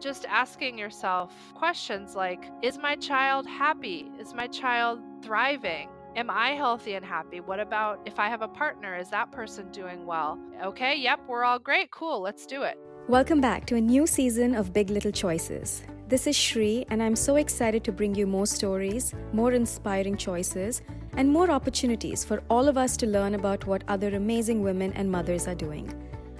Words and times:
just 0.00 0.24
asking 0.26 0.78
yourself 0.78 1.32
questions 1.54 2.16
like 2.16 2.50
Is 2.62 2.78
my 2.78 2.96
child 2.96 3.46
happy? 3.46 4.10
Is 4.18 4.32
my 4.32 4.46
child 4.46 5.00
thriving? 5.22 5.90
Am 6.16 6.30
I 6.30 6.52
healthy 6.52 6.94
and 6.94 7.04
happy? 7.04 7.40
What 7.40 7.60
about 7.60 8.00
if 8.06 8.18
I 8.18 8.28
have 8.28 8.40
a 8.40 8.48
partner? 8.48 8.96
Is 8.96 9.10
that 9.10 9.30
person 9.30 9.70
doing 9.70 10.06
well? 10.06 10.40
Okay, 10.64 10.96
yep, 10.96 11.20
we're 11.28 11.44
all 11.44 11.58
great. 11.58 11.90
Cool, 11.90 12.22
let's 12.22 12.46
do 12.46 12.62
it. 12.62 12.78
Welcome 13.08 13.42
back 13.42 13.66
to 13.66 13.76
a 13.76 13.80
new 13.80 14.06
season 14.06 14.54
of 14.54 14.72
Big 14.72 14.88
Little 14.88 15.12
Choices. 15.12 15.82
This 16.08 16.26
is 16.26 16.34
Shri, 16.34 16.86
and 16.88 17.02
I'm 17.02 17.14
so 17.14 17.36
excited 17.36 17.84
to 17.84 17.92
bring 17.92 18.14
you 18.14 18.26
more 18.26 18.46
stories, 18.46 19.14
more 19.32 19.52
inspiring 19.52 20.16
choices, 20.16 20.80
and 21.12 21.30
more 21.30 21.50
opportunities 21.50 22.24
for 22.24 22.42
all 22.48 22.68
of 22.68 22.78
us 22.78 22.96
to 22.96 23.06
learn 23.06 23.34
about 23.34 23.66
what 23.66 23.84
other 23.86 24.14
amazing 24.16 24.62
women 24.62 24.92
and 24.94 25.10
mothers 25.10 25.46
are 25.46 25.54
doing. 25.54 25.92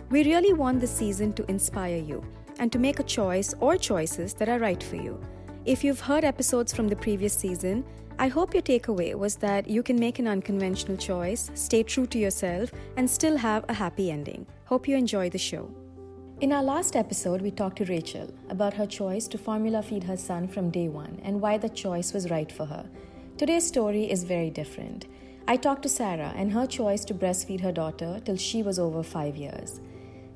We 0.09 0.25
really 0.25 0.55
want 0.55 0.81
this 0.81 0.91
season 0.91 1.35
to 1.35 1.49
inspire 1.49 1.99
you 1.99 2.25
and 2.61 2.71
to 2.71 2.79
make 2.79 3.01
a 3.01 3.03
choice 3.19 3.53
or 3.59 3.77
choices 3.77 4.35
that 4.35 4.49
are 4.49 4.61
right 4.61 4.83
for 4.83 4.97
you. 4.97 5.21
If 5.65 5.83
you've 5.83 6.01
heard 6.01 6.25
episodes 6.25 6.73
from 6.73 6.87
the 6.87 6.95
previous 6.95 7.35
season, 7.35 7.85
I 8.19 8.29
hope 8.29 8.53
your 8.55 8.63
takeaway 8.63 9.15
was 9.15 9.37
that 9.37 9.67
you 9.67 9.83
can 9.83 9.99
make 9.99 10.19
an 10.19 10.29
unconventional 10.29 10.99
choice, 10.99 11.51
stay 11.55 11.83
true 11.83 12.07
to 12.09 12.19
yourself, 12.19 12.71
and 12.97 13.09
still 13.09 13.37
have 13.39 13.65
a 13.69 13.75
happy 13.75 14.11
ending. 14.11 14.47
Hope 14.67 14.87
you 14.87 14.97
enjoy 14.97 15.31
the 15.31 15.39
show. 15.39 15.75
In 16.41 16.53
our 16.53 16.63
last 16.63 16.97
episode, 16.97 17.41
we 17.41 17.51
talked 17.51 17.79
to 17.79 17.87
Rachel 17.87 18.33
about 18.51 18.75
her 18.75 18.87
choice 18.87 19.27
to 19.29 19.39
formula 19.39 19.83
feed 19.83 20.05
her 20.05 20.17
son 20.17 20.49
from 20.49 20.71
day 20.71 20.89
one 20.89 21.19
and 21.23 21.41
why 21.41 21.57
the 21.59 21.69
choice 21.69 22.13
was 22.13 22.31
right 22.31 22.53
for 22.53 22.67
her. 22.67 22.89
Today's 23.39 23.67
story 23.67 24.11
is 24.11 24.25
very 24.25 24.51
different. 24.51 25.07
I 25.49 25.57
talked 25.57 25.83
to 25.83 25.89
Sarah 25.89 26.33
and 26.37 26.53
her 26.53 26.67
choice 26.67 27.05
to 27.07 27.15
breastfeed 27.15 27.61
her 27.63 27.73
daughter 27.73 28.21
till 28.25 28.37
she 28.37 28.63
was 28.63 28.79
over 28.79 29.03
five 29.03 29.37
years. 29.37 29.81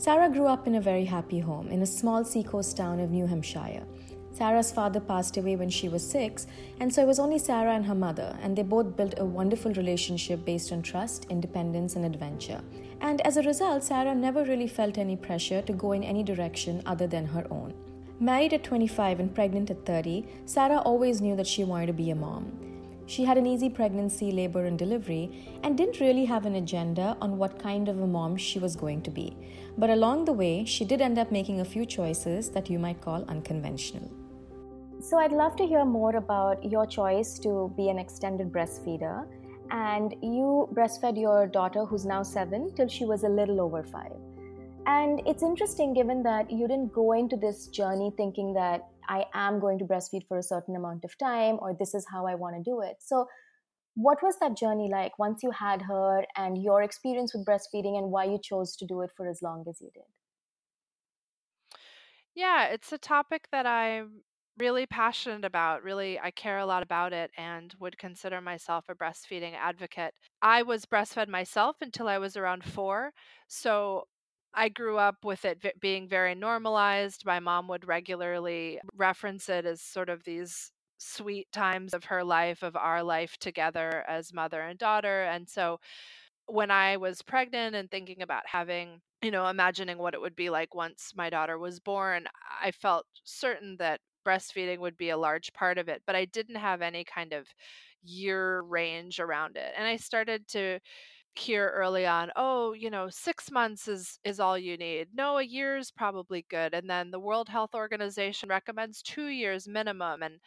Sarah 0.04 0.28
grew 0.28 0.44
up 0.44 0.66
in 0.66 0.74
a 0.74 0.82
very 0.82 1.06
happy 1.06 1.38
home 1.38 1.68
in 1.68 1.80
a 1.80 1.86
small 1.86 2.26
seacoast 2.26 2.76
town 2.76 3.00
of 3.00 3.10
New 3.10 3.26
Hampshire. 3.26 3.86
Sarah's 4.32 4.70
father 4.70 5.00
passed 5.00 5.38
away 5.38 5.56
when 5.56 5.70
she 5.70 5.88
was 5.88 6.06
six, 6.06 6.46
and 6.78 6.92
so 6.92 7.00
it 7.00 7.06
was 7.06 7.18
only 7.18 7.38
Sarah 7.38 7.72
and 7.72 7.86
her 7.86 7.94
mother, 7.94 8.36
and 8.42 8.54
they 8.54 8.64
both 8.64 8.98
built 8.98 9.14
a 9.16 9.24
wonderful 9.24 9.72
relationship 9.72 10.44
based 10.44 10.72
on 10.72 10.82
trust, 10.82 11.24
independence, 11.30 11.96
and 11.96 12.04
adventure. 12.04 12.60
And 13.00 13.22
as 13.22 13.38
a 13.38 13.42
result, 13.44 13.82
Sarah 13.82 14.14
never 14.14 14.44
really 14.44 14.68
felt 14.68 14.98
any 14.98 15.16
pressure 15.16 15.62
to 15.62 15.72
go 15.72 15.92
in 15.92 16.04
any 16.04 16.22
direction 16.22 16.82
other 16.84 17.06
than 17.06 17.24
her 17.24 17.46
own. 17.50 17.72
Married 18.20 18.52
at 18.52 18.62
25 18.62 19.20
and 19.20 19.34
pregnant 19.34 19.70
at 19.70 19.86
30, 19.86 20.26
Sarah 20.44 20.80
always 20.80 21.22
knew 21.22 21.34
that 21.34 21.46
she 21.46 21.64
wanted 21.64 21.86
to 21.86 21.94
be 21.94 22.10
a 22.10 22.14
mom. 22.14 22.73
She 23.06 23.24
had 23.24 23.36
an 23.36 23.46
easy 23.46 23.68
pregnancy, 23.68 24.32
labor, 24.32 24.64
and 24.64 24.78
delivery, 24.78 25.58
and 25.62 25.76
didn't 25.76 26.00
really 26.00 26.24
have 26.24 26.46
an 26.46 26.54
agenda 26.54 27.16
on 27.20 27.36
what 27.36 27.58
kind 27.58 27.88
of 27.88 28.00
a 28.00 28.06
mom 28.06 28.36
she 28.36 28.58
was 28.58 28.76
going 28.76 29.02
to 29.02 29.10
be. 29.10 29.36
But 29.76 29.90
along 29.90 30.24
the 30.24 30.32
way, 30.32 30.64
she 30.64 30.84
did 30.84 31.00
end 31.00 31.18
up 31.18 31.30
making 31.30 31.60
a 31.60 31.64
few 31.64 31.84
choices 31.84 32.50
that 32.50 32.70
you 32.70 32.78
might 32.78 33.00
call 33.00 33.24
unconventional. 33.28 34.10
So, 35.00 35.18
I'd 35.18 35.32
love 35.32 35.54
to 35.56 35.66
hear 35.66 35.84
more 35.84 36.16
about 36.16 36.64
your 36.64 36.86
choice 36.86 37.38
to 37.40 37.72
be 37.76 37.90
an 37.90 37.98
extended 37.98 38.50
breastfeeder. 38.50 39.26
And 39.70 40.14
you 40.22 40.68
breastfed 40.72 41.20
your 41.20 41.46
daughter, 41.46 41.84
who's 41.84 42.06
now 42.06 42.22
seven, 42.22 42.74
till 42.74 42.88
she 42.88 43.04
was 43.04 43.24
a 43.24 43.28
little 43.28 43.60
over 43.60 43.82
five. 43.82 44.12
And 44.86 45.22
it's 45.26 45.42
interesting 45.42 45.94
given 45.94 46.22
that 46.22 46.50
you 46.50 46.68
didn't 46.68 46.92
go 46.92 47.12
into 47.12 47.36
this 47.36 47.68
journey 47.68 48.12
thinking 48.16 48.52
that 48.54 48.88
I 49.08 49.26
am 49.34 49.60
going 49.60 49.78
to 49.78 49.84
breastfeed 49.84 50.26
for 50.26 50.38
a 50.38 50.42
certain 50.42 50.76
amount 50.76 51.04
of 51.04 51.16
time 51.18 51.58
or 51.60 51.74
this 51.74 51.94
is 51.94 52.06
how 52.10 52.26
I 52.26 52.34
want 52.34 52.56
to 52.56 52.62
do 52.62 52.80
it. 52.80 52.96
So, 53.02 53.26
what 53.96 54.22
was 54.22 54.38
that 54.40 54.56
journey 54.56 54.88
like 54.90 55.18
once 55.18 55.42
you 55.42 55.50
had 55.52 55.82
her 55.82 56.24
and 56.36 56.62
your 56.62 56.82
experience 56.82 57.34
with 57.34 57.46
breastfeeding 57.46 57.98
and 57.98 58.10
why 58.12 58.24
you 58.24 58.38
chose 58.42 58.76
to 58.76 58.86
do 58.86 59.02
it 59.02 59.10
for 59.16 59.28
as 59.28 59.42
long 59.42 59.64
as 59.68 59.80
you 59.80 59.90
did? 59.94 60.04
Yeah, 62.34 62.66
it's 62.66 62.92
a 62.92 62.98
topic 62.98 63.48
that 63.52 63.66
I'm 63.66 64.22
really 64.58 64.86
passionate 64.86 65.44
about. 65.44 65.82
Really, 65.82 66.18
I 66.18 66.30
care 66.30 66.58
a 66.58 66.66
lot 66.66 66.82
about 66.82 67.12
it 67.12 67.30
and 67.36 67.74
would 67.78 67.98
consider 67.98 68.40
myself 68.40 68.88
a 68.88 68.94
breastfeeding 68.94 69.54
advocate. 69.54 70.14
I 70.42 70.62
was 70.62 70.86
breastfed 70.86 71.28
myself 71.28 71.76
until 71.80 72.08
I 72.08 72.18
was 72.18 72.36
around 72.36 72.64
four. 72.64 73.12
So 73.48 74.08
I 74.54 74.68
grew 74.68 74.98
up 74.98 75.24
with 75.24 75.44
it 75.44 75.60
v- 75.60 75.72
being 75.80 76.08
very 76.08 76.34
normalized. 76.34 77.24
My 77.26 77.40
mom 77.40 77.68
would 77.68 77.86
regularly 77.86 78.80
reference 78.94 79.48
it 79.48 79.66
as 79.66 79.82
sort 79.82 80.08
of 80.08 80.24
these 80.24 80.72
sweet 80.98 81.50
times 81.52 81.92
of 81.94 82.04
her 82.04 82.22
life, 82.24 82.62
of 82.62 82.76
our 82.76 83.02
life 83.02 83.36
together 83.38 84.04
as 84.08 84.32
mother 84.32 84.62
and 84.62 84.78
daughter. 84.78 85.22
And 85.24 85.48
so 85.48 85.80
when 86.46 86.70
I 86.70 86.96
was 86.98 87.22
pregnant 87.22 87.74
and 87.76 87.90
thinking 87.90 88.22
about 88.22 88.46
having, 88.46 89.00
you 89.22 89.30
know, 89.30 89.46
imagining 89.46 89.98
what 89.98 90.14
it 90.14 90.20
would 90.20 90.36
be 90.36 90.50
like 90.50 90.74
once 90.74 91.12
my 91.16 91.30
daughter 91.30 91.58
was 91.58 91.80
born, 91.80 92.26
I 92.62 92.70
felt 92.72 93.06
certain 93.24 93.76
that 93.78 94.00
breastfeeding 94.26 94.78
would 94.80 94.96
be 94.96 95.10
a 95.10 95.16
large 95.18 95.52
part 95.52 95.78
of 95.78 95.88
it, 95.88 96.02
but 96.06 96.16
I 96.16 96.26
didn't 96.26 96.56
have 96.56 96.82
any 96.82 97.04
kind 97.04 97.32
of 97.32 97.48
year 98.02 98.60
range 98.62 99.20
around 99.20 99.56
it. 99.56 99.72
And 99.76 99.86
I 99.86 99.96
started 99.96 100.46
to 100.48 100.80
hear 101.38 101.68
early 101.74 102.06
on, 102.06 102.30
oh, 102.36 102.72
you 102.72 102.90
know, 102.90 103.08
6 103.10 103.50
months 103.50 103.88
is 103.88 104.18
is 104.24 104.40
all 104.40 104.58
you 104.58 104.76
need. 104.76 105.08
No, 105.14 105.38
a 105.38 105.42
year 105.42 105.76
is 105.76 105.90
probably 105.90 106.46
good. 106.48 106.74
And 106.74 106.88
then 106.90 107.10
the 107.10 107.20
World 107.20 107.48
Health 107.48 107.74
Organization 107.74 108.48
recommends 108.48 109.02
2 109.02 109.26
years 109.26 109.68
minimum 109.68 110.22
and 110.22 110.40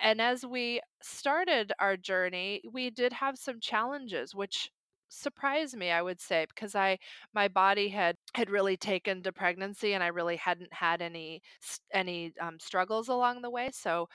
and 0.00 0.20
as 0.20 0.44
we 0.44 0.80
started 1.02 1.72
our 1.80 1.96
journey, 1.96 2.62
we 2.70 2.90
did 2.90 3.12
have 3.14 3.38
some 3.38 3.60
challenges 3.60 4.34
which 4.34 4.70
surprised 5.08 5.76
me, 5.76 5.90
I 5.90 6.02
would 6.02 6.20
say, 6.20 6.46
because 6.46 6.74
I 6.74 6.98
my 7.32 7.48
body 7.48 7.88
had 7.88 8.16
had 8.34 8.50
really 8.50 8.76
taken 8.76 9.22
to 9.22 9.32
pregnancy 9.32 9.94
and 9.94 10.02
I 10.04 10.08
really 10.08 10.36
hadn't 10.36 10.72
had 10.74 11.00
any 11.02 11.42
any 11.92 12.32
um, 12.40 12.58
struggles 12.60 13.08
along 13.08 13.42
the 13.42 13.50
way. 13.50 13.70
So 13.72 14.08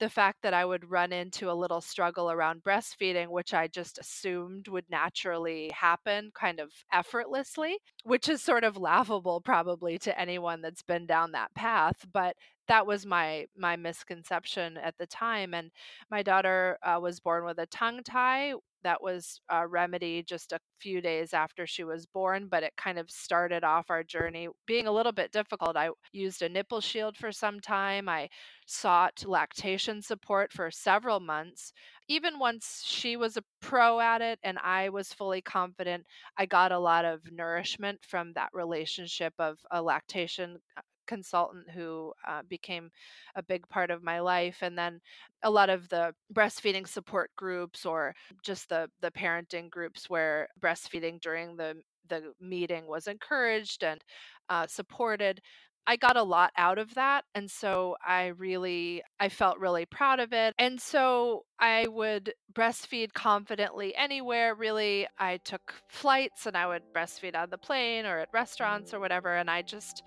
the 0.00 0.10
fact 0.10 0.38
that 0.42 0.54
I 0.54 0.64
would 0.64 0.90
run 0.90 1.12
into 1.12 1.50
a 1.50 1.54
little 1.54 1.80
struggle 1.80 2.30
around 2.30 2.62
breastfeeding, 2.64 3.28
which 3.28 3.54
I 3.54 3.68
just 3.68 3.98
assumed 3.98 4.66
would 4.68 4.86
naturally 4.90 5.70
happen 5.74 6.32
kind 6.34 6.58
of 6.58 6.72
effortlessly, 6.92 7.78
which 8.04 8.28
is 8.28 8.42
sort 8.42 8.64
of 8.64 8.76
laughable 8.76 9.40
probably 9.40 9.98
to 10.00 10.18
anyone 10.18 10.62
that's 10.62 10.82
been 10.82 11.06
down 11.06 11.32
that 11.32 11.54
path, 11.54 12.06
but 12.12 12.34
that 12.68 12.86
was 12.86 13.04
my 13.04 13.46
my 13.56 13.76
misconception 13.76 14.76
at 14.76 14.96
the 14.98 15.06
time 15.06 15.54
and 15.54 15.70
my 16.10 16.22
daughter 16.22 16.78
uh, 16.82 16.98
was 17.00 17.20
born 17.20 17.44
with 17.44 17.58
a 17.58 17.66
tongue 17.66 18.02
tie 18.04 18.54
that 18.82 19.02
was 19.02 19.40
a 19.50 19.66
remedy 19.66 20.22
just 20.22 20.52
a 20.52 20.58
few 20.80 21.00
days 21.00 21.32
after 21.34 21.66
she 21.66 21.84
was 21.84 22.06
born, 22.06 22.48
but 22.48 22.62
it 22.62 22.72
kind 22.76 22.98
of 22.98 23.10
started 23.10 23.64
off 23.64 23.90
our 23.90 24.02
journey 24.02 24.48
being 24.66 24.86
a 24.86 24.92
little 24.92 25.12
bit 25.12 25.32
difficult. 25.32 25.76
I 25.76 25.90
used 26.12 26.42
a 26.42 26.48
nipple 26.48 26.80
shield 26.80 27.16
for 27.16 27.32
some 27.32 27.60
time. 27.60 28.08
I 28.08 28.28
sought 28.66 29.24
lactation 29.26 30.02
support 30.02 30.52
for 30.52 30.70
several 30.70 31.20
months. 31.20 31.72
Even 32.08 32.38
once 32.38 32.82
she 32.84 33.16
was 33.16 33.36
a 33.36 33.44
pro 33.60 34.00
at 34.00 34.20
it 34.22 34.38
and 34.42 34.58
I 34.58 34.88
was 34.88 35.12
fully 35.12 35.42
confident, 35.42 36.04
I 36.36 36.46
got 36.46 36.72
a 36.72 36.78
lot 36.78 37.04
of 37.04 37.20
nourishment 37.32 38.00
from 38.06 38.32
that 38.34 38.50
relationship 38.52 39.34
of 39.38 39.58
a 39.70 39.82
lactation 39.82 40.58
uh, 40.76 40.80
consultant 41.10 41.68
who 41.68 42.12
uh, 42.28 42.42
became 42.48 42.88
a 43.34 43.42
big 43.42 43.68
part 43.68 43.90
of 43.90 44.04
my 44.04 44.20
life 44.20 44.58
and 44.62 44.78
then 44.78 45.00
a 45.42 45.50
lot 45.50 45.68
of 45.68 45.88
the 45.88 46.14
breastfeeding 46.32 46.86
support 46.86 47.30
groups 47.34 47.84
or 47.84 48.14
just 48.44 48.68
the 48.68 48.88
the 49.00 49.10
parenting 49.10 49.68
groups 49.68 50.08
where 50.08 50.46
breastfeeding 50.60 51.20
during 51.20 51.56
the 51.56 51.74
the 52.08 52.32
meeting 52.40 52.86
was 52.86 53.08
encouraged 53.08 53.82
and 53.82 54.00
uh, 54.48 54.66
supported 54.68 55.40
I 55.86 55.96
got 55.96 56.16
a 56.16 56.22
lot 56.22 56.52
out 56.56 56.78
of 56.78 56.94
that. 56.94 57.24
And 57.34 57.50
so 57.50 57.96
I 58.06 58.26
really, 58.26 59.02
I 59.18 59.28
felt 59.28 59.58
really 59.58 59.86
proud 59.86 60.20
of 60.20 60.32
it. 60.32 60.54
And 60.58 60.80
so 60.80 61.44
I 61.58 61.88
would 61.88 62.32
breastfeed 62.52 63.12
confidently 63.12 63.94
anywhere. 63.96 64.54
Really, 64.54 65.08
I 65.18 65.38
took 65.38 65.74
flights 65.88 66.46
and 66.46 66.56
I 66.56 66.66
would 66.66 66.82
breastfeed 66.94 67.34
on 67.34 67.50
the 67.50 67.58
plane 67.58 68.06
or 68.06 68.18
at 68.20 68.28
restaurants 68.32 68.94
or 68.94 69.00
whatever. 69.00 69.34
And 69.34 69.50
I 69.50 69.62
just, 69.62 70.02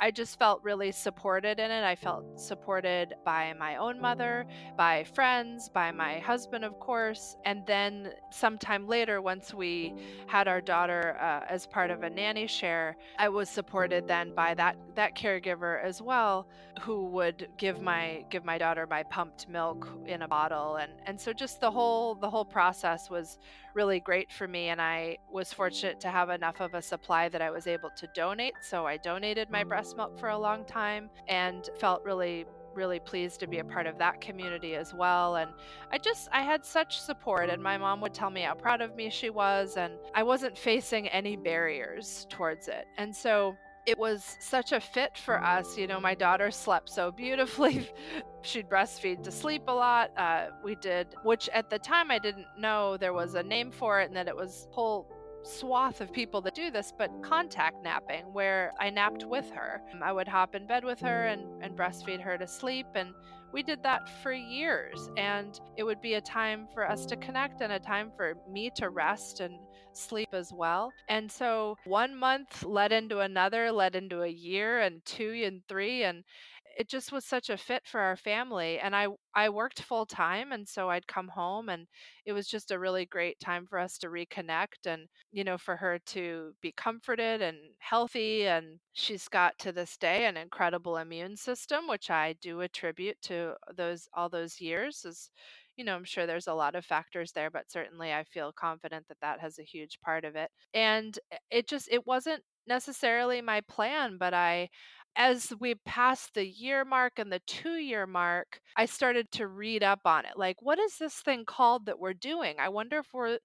I 0.00 0.10
just 0.12 0.38
felt 0.38 0.62
really 0.62 0.92
supported 0.92 1.58
in 1.58 1.70
it. 1.70 1.84
I 1.84 1.96
felt 1.96 2.38
supported 2.38 3.14
by 3.24 3.52
my 3.58 3.76
own 3.76 4.00
mother, 4.00 4.46
by 4.76 5.04
friends, 5.04 5.68
by 5.68 5.90
my 5.90 6.20
husband, 6.20 6.64
of 6.64 6.78
course. 6.78 7.36
And 7.44 7.66
then 7.66 8.12
sometime 8.30 8.86
later, 8.86 9.20
once 9.20 9.52
we 9.52 9.94
had 10.26 10.46
our 10.46 10.60
daughter 10.60 11.16
uh, 11.20 11.40
as 11.48 11.66
part 11.66 11.90
of 11.90 12.04
a 12.04 12.10
nanny 12.10 12.46
share, 12.46 12.96
I 13.18 13.28
was 13.28 13.48
supported 13.48 14.06
then 14.06 14.34
by 14.34 14.54
that 14.54 14.76
that 14.94 15.16
caregiver 15.16 15.82
as 15.82 16.00
well, 16.00 16.48
who 16.80 17.06
would 17.06 17.48
give 17.56 17.82
my 17.82 18.24
give 18.30 18.44
my 18.44 18.58
daughter 18.58 18.86
my 18.86 19.02
pumped 19.04 19.48
milk 19.48 19.88
in 20.06 20.22
a 20.22 20.28
bottle, 20.28 20.76
and 20.76 20.92
and 21.06 21.20
so 21.20 21.32
just 21.32 21.60
the 21.60 21.70
whole 21.70 22.14
the 22.14 22.30
whole 22.30 22.44
process 22.44 23.10
was 23.10 23.38
really 23.74 24.00
great 24.00 24.32
for 24.32 24.48
me. 24.48 24.68
And 24.68 24.80
I 24.80 25.18
was 25.30 25.52
fortunate 25.52 26.00
to 26.00 26.08
have 26.08 26.30
enough 26.30 26.60
of 26.60 26.74
a 26.74 26.82
supply 26.82 27.28
that 27.28 27.40
I 27.40 27.50
was 27.50 27.66
able 27.66 27.90
to 27.96 28.08
donate. 28.14 28.54
So 28.60 28.86
I 28.86 28.96
donated 28.96 29.50
my 29.50 29.62
breast 29.62 29.87
milk 29.96 30.18
for 30.18 30.30
a 30.30 30.38
long 30.38 30.64
time 30.64 31.10
and 31.28 31.70
felt 31.78 32.02
really 32.04 32.46
really 32.74 33.00
pleased 33.00 33.40
to 33.40 33.48
be 33.48 33.58
a 33.58 33.64
part 33.64 33.86
of 33.86 33.98
that 33.98 34.20
community 34.20 34.76
as 34.76 34.94
well 34.94 35.36
and 35.36 35.50
i 35.90 35.98
just 35.98 36.28
i 36.32 36.42
had 36.42 36.64
such 36.64 37.00
support 37.00 37.50
and 37.50 37.60
my 37.60 37.76
mom 37.76 38.00
would 38.00 38.14
tell 38.14 38.30
me 38.30 38.42
how 38.42 38.54
proud 38.54 38.80
of 38.80 38.94
me 38.94 39.10
she 39.10 39.30
was 39.30 39.76
and 39.76 39.94
i 40.14 40.22
wasn't 40.22 40.56
facing 40.56 41.08
any 41.08 41.34
barriers 41.34 42.26
towards 42.30 42.68
it 42.68 42.86
and 42.96 43.14
so 43.14 43.56
it 43.88 43.98
was 43.98 44.36
such 44.38 44.72
a 44.72 44.80
fit 44.80 45.16
for 45.16 45.42
us. 45.42 45.78
You 45.78 45.86
know, 45.86 45.98
my 45.98 46.14
daughter 46.14 46.50
slept 46.50 46.90
so 46.90 47.10
beautifully. 47.10 47.88
She'd 48.42 48.68
breastfeed 48.68 49.22
to 49.22 49.32
sleep 49.32 49.62
a 49.66 49.72
lot. 49.72 50.10
Uh, 50.14 50.48
we 50.62 50.74
did, 50.74 51.06
which 51.22 51.48
at 51.54 51.70
the 51.70 51.78
time 51.78 52.10
I 52.10 52.18
didn't 52.18 52.44
know 52.58 52.98
there 52.98 53.14
was 53.14 53.34
a 53.34 53.42
name 53.42 53.70
for 53.70 54.02
it 54.02 54.08
and 54.08 54.14
that 54.14 54.28
it 54.28 54.36
was 54.36 54.68
whole 54.72 55.08
swath 55.42 56.00
of 56.00 56.12
people 56.12 56.40
that 56.42 56.54
do 56.54 56.70
this, 56.70 56.92
but 56.96 57.10
contact 57.22 57.82
napping, 57.82 58.24
where 58.32 58.72
I 58.80 58.90
napped 58.90 59.24
with 59.24 59.50
her. 59.50 59.82
Um, 59.92 60.02
I 60.02 60.12
would 60.12 60.28
hop 60.28 60.54
in 60.54 60.66
bed 60.66 60.84
with 60.84 61.00
her 61.00 61.26
and, 61.26 61.62
and 61.62 61.76
breastfeed 61.76 62.20
her 62.20 62.36
to 62.38 62.46
sleep. 62.46 62.86
And 62.94 63.10
we 63.52 63.62
did 63.62 63.82
that 63.82 64.08
for 64.22 64.32
years. 64.32 65.10
And 65.16 65.58
it 65.76 65.84
would 65.84 66.00
be 66.00 66.14
a 66.14 66.20
time 66.20 66.68
for 66.74 66.88
us 66.88 67.06
to 67.06 67.16
connect 67.16 67.60
and 67.60 67.72
a 67.72 67.78
time 67.78 68.10
for 68.16 68.34
me 68.50 68.70
to 68.76 68.90
rest 68.90 69.40
and 69.40 69.54
sleep 69.92 70.28
as 70.32 70.52
well. 70.52 70.92
And 71.08 71.30
so 71.30 71.76
one 71.84 72.14
month 72.14 72.62
led 72.64 72.92
into 72.92 73.20
another, 73.20 73.72
led 73.72 73.96
into 73.96 74.22
a 74.22 74.28
year 74.28 74.80
and 74.80 75.04
two 75.04 75.42
and 75.44 75.62
three. 75.68 76.04
And 76.04 76.24
it 76.78 76.88
just 76.88 77.12
was 77.12 77.24
such 77.26 77.50
a 77.50 77.58
fit 77.58 77.82
for 77.86 78.00
our 78.00 78.16
family 78.16 78.78
and 78.78 78.96
i 78.96 79.08
i 79.34 79.48
worked 79.48 79.82
full 79.82 80.06
time 80.06 80.52
and 80.52 80.68
so 80.68 80.90
i'd 80.90 81.06
come 81.08 81.28
home 81.28 81.68
and 81.68 81.86
it 82.24 82.32
was 82.32 82.46
just 82.48 82.70
a 82.70 82.78
really 82.78 83.04
great 83.06 83.38
time 83.40 83.66
for 83.66 83.78
us 83.78 83.98
to 83.98 84.08
reconnect 84.08 84.86
and 84.86 85.08
you 85.32 85.44
know 85.44 85.58
for 85.58 85.76
her 85.76 85.98
to 86.06 86.54
be 86.62 86.72
comforted 86.72 87.42
and 87.42 87.58
healthy 87.80 88.46
and 88.46 88.78
she's 88.92 89.28
got 89.28 89.58
to 89.58 89.72
this 89.72 89.96
day 89.96 90.26
an 90.26 90.36
incredible 90.36 90.96
immune 90.96 91.36
system 91.36 91.88
which 91.88 92.10
i 92.10 92.32
do 92.40 92.60
attribute 92.60 93.20
to 93.22 93.54
those 93.76 94.08
all 94.14 94.28
those 94.28 94.60
years 94.60 95.04
as 95.04 95.30
you 95.76 95.84
know 95.84 95.94
i'm 95.94 96.04
sure 96.04 96.26
there's 96.26 96.46
a 96.48 96.54
lot 96.54 96.74
of 96.74 96.84
factors 96.84 97.32
there 97.32 97.50
but 97.50 97.70
certainly 97.70 98.12
i 98.12 98.24
feel 98.24 98.52
confident 98.52 99.06
that 99.08 99.20
that 99.20 99.40
has 99.40 99.58
a 99.58 99.62
huge 99.64 100.00
part 100.00 100.24
of 100.24 100.36
it. 100.36 100.50
And 100.74 101.18
eh, 101.32 101.38
it 101.50 101.68
just 101.68 101.88
it 101.90 102.06
wasn't 102.06 102.42
necessarily 102.66 103.40
my 103.40 103.62
plan 103.62 104.18
but 104.18 104.34
i 104.34 104.68
as 105.18 105.52
we 105.60 105.74
passed 105.86 106.34
the 106.34 106.46
year 106.46 106.84
mark 106.84 107.14
and 107.18 107.32
the 107.32 107.40
two 107.46 107.74
year 107.76 108.06
mark, 108.06 108.60
I 108.76 108.86
started 108.86 109.30
to 109.32 109.48
read 109.48 109.82
up 109.84 110.00
on 110.06 110.24
it. 110.26 110.34
Like, 110.36 110.62
what 110.62 110.78
is 110.78 110.98
this 110.98 111.16
thing 111.16 111.44
called 111.46 111.86
that 111.86 112.00
we're 112.00 112.14
doing? 112.14 112.56
I 112.60 112.70
wonder 112.70 112.98
if 113.00 113.08
we're, 113.12 113.38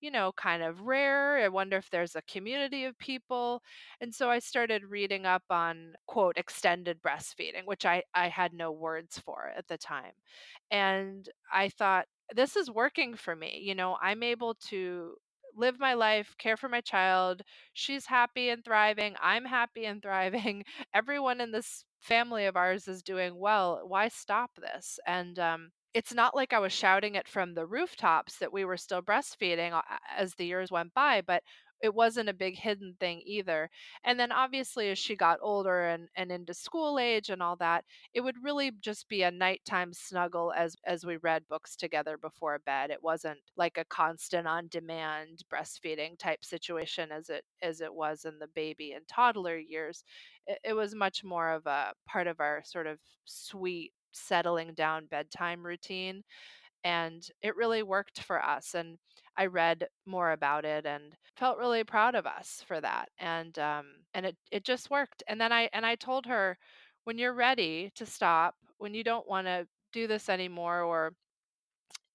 you 0.00 0.10
know, 0.10 0.32
kind 0.36 0.62
of 0.62 0.82
rare. 0.82 1.38
I 1.38 1.48
wonder 1.48 1.78
if 1.78 1.90
there's 1.90 2.14
a 2.14 2.22
community 2.22 2.84
of 2.84 2.98
people. 2.98 3.62
And 4.02 4.14
so 4.14 4.30
I 4.30 4.38
started 4.40 4.84
reading 4.84 5.26
up 5.26 5.44
on, 5.50 5.94
quote, 6.06 6.36
extended 6.36 7.00
breastfeeding, 7.02 7.64
which 7.66 7.86
I, 7.86 8.02
I 8.14 8.28
had 8.28 8.52
no 8.52 8.70
words 8.72 9.18
for 9.18 9.52
at 9.56 9.66
the 9.68 9.78
time. 9.78 10.12
And 10.70 11.28
I 11.52 11.68
thought, 11.70 12.06
this 12.34 12.56
is 12.56 12.70
working 12.70 13.14
for 13.16 13.36
me. 13.36 13.60
You 13.62 13.74
know, 13.74 13.96
I'm 14.02 14.22
able 14.22 14.54
to 14.68 15.14
live 15.56 15.78
my 15.78 15.94
life, 15.94 16.34
care 16.38 16.56
for 16.56 16.68
my 16.68 16.80
child. 16.80 17.42
She's 17.72 18.06
happy 18.06 18.48
and 18.50 18.64
thriving. 18.64 19.14
I'm 19.20 19.44
happy 19.44 19.84
and 19.86 20.02
thriving. 20.02 20.64
Everyone 20.94 21.40
in 21.40 21.52
this 21.52 21.84
family 22.00 22.46
of 22.46 22.56
ours 22.56 22.88
is 22.88 23.02
doing 23.02 23.36
well. 23.38 23.80
Why 23.86 24.08
stop 24.08 24.50
this? 24.60 24.98
And 25.06 25.38
um, 25.38 25.70
it's 25.94 26.12
not 26.14 26.34
like 26.34 26.52
I 26.52 26.58
was 26.58 26.72
shouting 26.72 27.14
it 27.14 27.28
from 27.28 27.54
the 27.54 27.66
rooftops 27.66 28.38
that 28.38 28.52
we 28.52 28.64
were 28.64 28.76
still 28.76 29.02
breastfeeding 29.02 29.72
uh, 29.72 29.82
as 30.16 30.34
the 30.34 30.46
years 30.46 30.70
went 30.70 30.92
by, 30.94 31.22
but 31.22 31.42
it 31.84 31.94
wasn't 31.94 32.30
a 32.30 32.34
big 32.34 32.56
hidden 32.56 32.96
thing 32.98 33.20
either. 33.26 33.68
And 34.04 34.18
then 34.18 34.32
obviously 34.32 34.88
as 34.88 34.98
she 34.98 35.16
got 35.16 35.38
older 35.42 35.84
and, 35.88 36.08
and 36.16 36.32
into 36.32 36.54
school 36.54 36.98
age 36.98 37.28
and 37.28 37.42
all 37.42 37.56
that, 37.56 37.84
it 38.14 38.22
would 38.22 38.42
really 38.42 38.72
just 38.80 39.06
be 39.06 39.22
a 39.22 39.30
nighttime 39.30 39.92
snuggle 39.92 40.50
as 40.56 40.76
as 40.86 41.04
we 41.04 41.18
read 41.18 41.46
books 41.46 41.76
together 41.76 42.16
before 42.16 42.58
bed. 42.64 42.90
It 42.90 43.02
wasn't 43.02 43.38
like 43.58 43.76
a 43.76 43.84
constant 43.84 44.46
on 44.46 44.68
demand 44.68 45.42
breastfeeding 45.52 46.18
type 46.18 46.42
situation 46.42 47.12
as 47.12 47.28
it 47.28 47.44
as 47.62 47.82
it 47.82 47.92
was 47.94 48.24
in 48.24 48.38
the 48.38 48.48
baby 48.54 48.92
and 48.92 49.06
toddler 49.06 49.58
years. 49.58 50.04
It, 50.46 50.58
it 50.64 50.72
was 50.72 50.94
much 50.94 51.22
more 51.22 51.50
of 51.52 51.66
a 51.66 51.92
part 52.08 52.26
of 52.28 52.40
our 52.40 52.62
sort 52.64 52.86
of 52.86 52.98
sweet 53.26 53.92
settling 54.12 54.72
down 54.74 55.06
bedtime 55.10 55.66
routine 55.66 56.22
and 56.84 57.28
it 57.42 57.56
really 57.56 57.82
worked 57.82 58.22
for 58.22 58.42
us 58.44 58.74
and 58.74 58.98
i 59.36 59.46
read 59.46 59.86
more 60.06 60.32
about 60.32 60.64
it 60.64 60.86
and 60.86 61.02
felt 61.36 61.58
really 61.58 61.84
proud 61.84 62.14
of 62.14 62.26
us 62.26 62.62
for 62.66 62.80
that 62.80 63.08
and 63.18 63.58
um 63.58 63.86
and 64.14 64.26
it 64.26 64.36
it 64.50 64.64
just 64.64 64.90
worked 64.90 65.22
and 65.28 65.40
then 65.40 65.52
i 65.52 65.68
and 65.72 65.84
i 65.86 65.94
told 65.94 66.26
her 66.26 66.56
when 67.04 67.18
you're 67.18 67.34
ready 67.34 67.90
to 67.94 68.06
stop 68.06 68.54
when 68.78 68.94
you 68.94 69.04
don't 69.04 69.28
want 69.28 69.46
to 69.46 69.66
do 69.92 70.06
this 70.06 70.28
anymore 70.28 70.82
or 70.82 71.12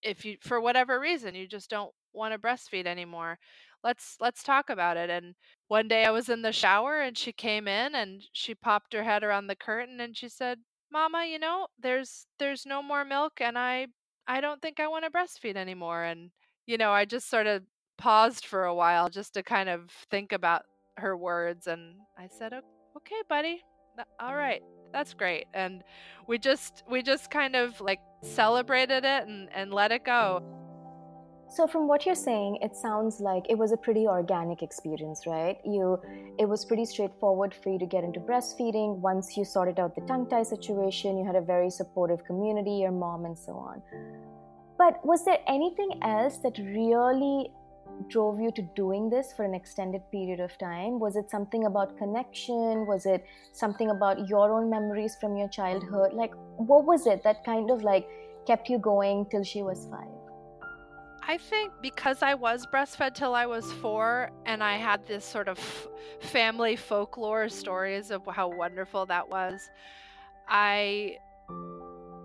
if 0.02 0.26
you 0.26 0.38
for 0.42 0.62
whatever 0.62 1.00
reason 1.00 1.36
you 1.36 1.48
just 1.48 1.70
don't 1.70 1.92
want 2.14 2.34
to 2.34 2.40
breastfeed 2.40 2.86
anymore 2.86 3.38
let's 3.84 4.18
let's 4.20 4.44
talk 4.44 4.70
about 4.70 4.98
it. 4.98 5.10
And 5.10 5.36
one 5.68 5.88
day 5.88 6.06
i 6.06 6.12
was 6.12 6.30
in 6.30 6.42
the 6.42 6.52
shower 6.52 7.02
and 7.02 7.18
she 7.18 7.32
came 7.32 7.68
in 7.68 7.96
and 7.96 8.22
she 8.34 8.56
popped 8.56 8.94
her 8.94 9.04
head 9.04 9.24
around 9.24 9.48
the 9.48 9.56
curtain 9.56 10.00
and 10.00 10.16
she 10.18 10.30
said 10.30 10.60
mama 10.92 11.26
you 11.26 11.40
know 11.40 11.68
there's 11.80 12.26
there's 12.40 12.66
no 12.66 12.82
more 12.82 13.06
milk 13.06 13.34
and 13.40 13.58
i 13.58 13.88
i 14.28 14.42
don't 14.42 14.62
think 14.62 14.80
i 14.80 14.88
want 14.88 15.06
to 15.06 15.12
breastfeed 15.12 15.56
anymore 15.56 16.04
and 16.04 16.32
you 16.70 16.78
know 16.78 16.92
i 16.92 17.04
just 17.04 17.30
sort 17.30 17.48
of 17.48 17.64
paused 17.98 18.46
for 18.46 18.64
a 18.66 18.74
while 18.74 19.10
just 19.10 19.34
to 19.34 19.44
kind 19.44 19.70
of 19.70 19.90
think 20.10 20.32
about 20.32 20.62
her 20.98 21.18
words 21.18 21.68
and 21.68 21.96
i 22.18 22.28
said 22.28 22.54
okay 22.96 23.22
buddy 23.28 23.62
all 24.20 24.36
right 24.36 24.62
that's 24.94 25.14
great 25.14 25.46
and 25.54 25.84
we 26.28 26.38
just 26.38 26.84
we 26.90 27.02
just 27.02 27.30
kind 27.30 27.56
of 27.56 27.80
like 27.82 28.00
celebrated 28.24 29.04
it 29.06 29.28
and 29.28 29.50
and 29.54 29.74
let 29.74 29.92
it 29.92 30.04
go. 30.06 30.44
So 31.52 31.66
from 31.66 31.88
what 31.88 32.06
you're 32.06 32.16
saying 32.16 32.60
it 32.62 32.76
sounds 32.76 33.20
like 33.20 33.46
it 33.50 33.58
was 33.58 33.72
a 33.72 33.78
pretty 33.78 34.06
organic 34.08 34.62
experience 34.62 35.26
right? 35.26 35.58
You 35.66 36.00
it 36.38 36.48
was 36.48 36.66
pretty 36.66 36.86
straightforward 36.86 37.56
for 37.56 37.72
you 37.72 37.80
to 37.80 37.86
get 37.86 38.04
into 38.04 38.20
breastfeeding. 38.20 38.98
Once 38.98 39.36
you 39.36 39.46
sorted 39.46 39.80
out 39.80 39.96
the 39.96 40.02
tongue 40.02 40.28
tie 40.30 40.44
situation 40.44 41.18
you 41.18 41.26
had 41.26 41.36
a 41.36 41.42
very 41.42 41.70
supportive 41.70 42.24
community 42.26 42.72
your 42.72 42.92
mom 42.92 43.26
and 43.26 43.38
so 43.38 43.54
on 43.54 43.82
but 44.80 45.06
was 45.06 45.26
there 45.26 45.40
anything 45.46 45.92
else 46.02 46.38
that 46.38 46.58
really 46.58 47.52
drove 48.08 48.40
you 48.40 48.50
to 48.52 48.62
doing 48.78 49.10
this 49.10 49.34
for 49.34 49.44
an 49.44 49.54
extended 49.54 50.02
period 50.10 50.40
of 50.40 50.58
time? 50.58 51.00
Was 51.00 51.18
it 51.18 51.30
something 51.30 51.66
about 51.66 51.98
connection? 51.98 52.88
Was 52.88 53.06
it 53.06 53.26
something 53.52 53.90
about 53.90 54.30
your 54.30 54.54
own 54.54 54.70
memories 54.70 55.18
from 55.20 55.36
your 55.36 55.50
childhood? 55.50 56.14
Like, 56.14 56.34
what 56.56 56.86
was 56.86 57.08
it 57.08 57.24
that 57.24 57.44
kind 57.44 57.70
of 57.70 57.84
like 57.84 58.08
kept 58.48 58.70
you 58.70 58.80
going 58.80 59.26
till 59.30 59.44
she 59.44 59.64
was 59.64 59.86
five? 59.92 60.08
I 61.28 61.38
think 61.38 61.74
because 61.82 62.24
I 62.24 62.34
was 62.34 62.66
breastfed 62.66 63.14
till 63.16 63.36
I 63.36 63.46
was 63.46 63.72
four, 63.74 64.32
and 64.46 64.64
I 64.64 64.78
had 64.78 65.06
this 65.06 65.26
sort 65.26 65.50
of 65.50 65.60
family 66.22 66.78
folklore 66.78 67.50
stories 67.50 68.12
of 68.12 68.22
how 68.26 68.48
wonderful 68.48 69.06
that 69.08 69.30
was, 69.30 69.70
I 70.48 71.18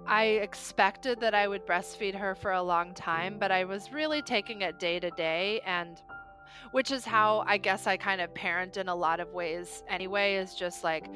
I 0.06 0.24
expected 0.24 1.20
that 1.20 1.34
I 1.34 1.48
would 1.48 1.66
breastfeed 1.66 2.14
her 2.14 2.34
for 2.34 2.52
a 2.52 2.62
long 2.62 2.92
time, 2.94 3.36
but 3.38 3.50
I 3.50 3.64
was 3.64 3.92
really 3.92 4.20
taking 4.20 4.62
it 4.62 4.78
day 4.78 5.00
to 5.00 5.10
day 5.10 5.60
and 5.66 6.00
which 6.72 6.90
is 6.90 7.04
how 7.04 7.44
I 7.46 7.56
guess 7.56 7.86
I 7.86 7.96
kind 7.96 8.20
of 8.20 8.34
parent 8.34 8.76
in 8.76 8.88
a 8.88 8.94
lot 8.94 9.20
of 9.20 9.32
ways 9.32 9.82
anyway 9.88 10.34
is 10.34 10.54
just 10.54 10.84
like 10.84 11.06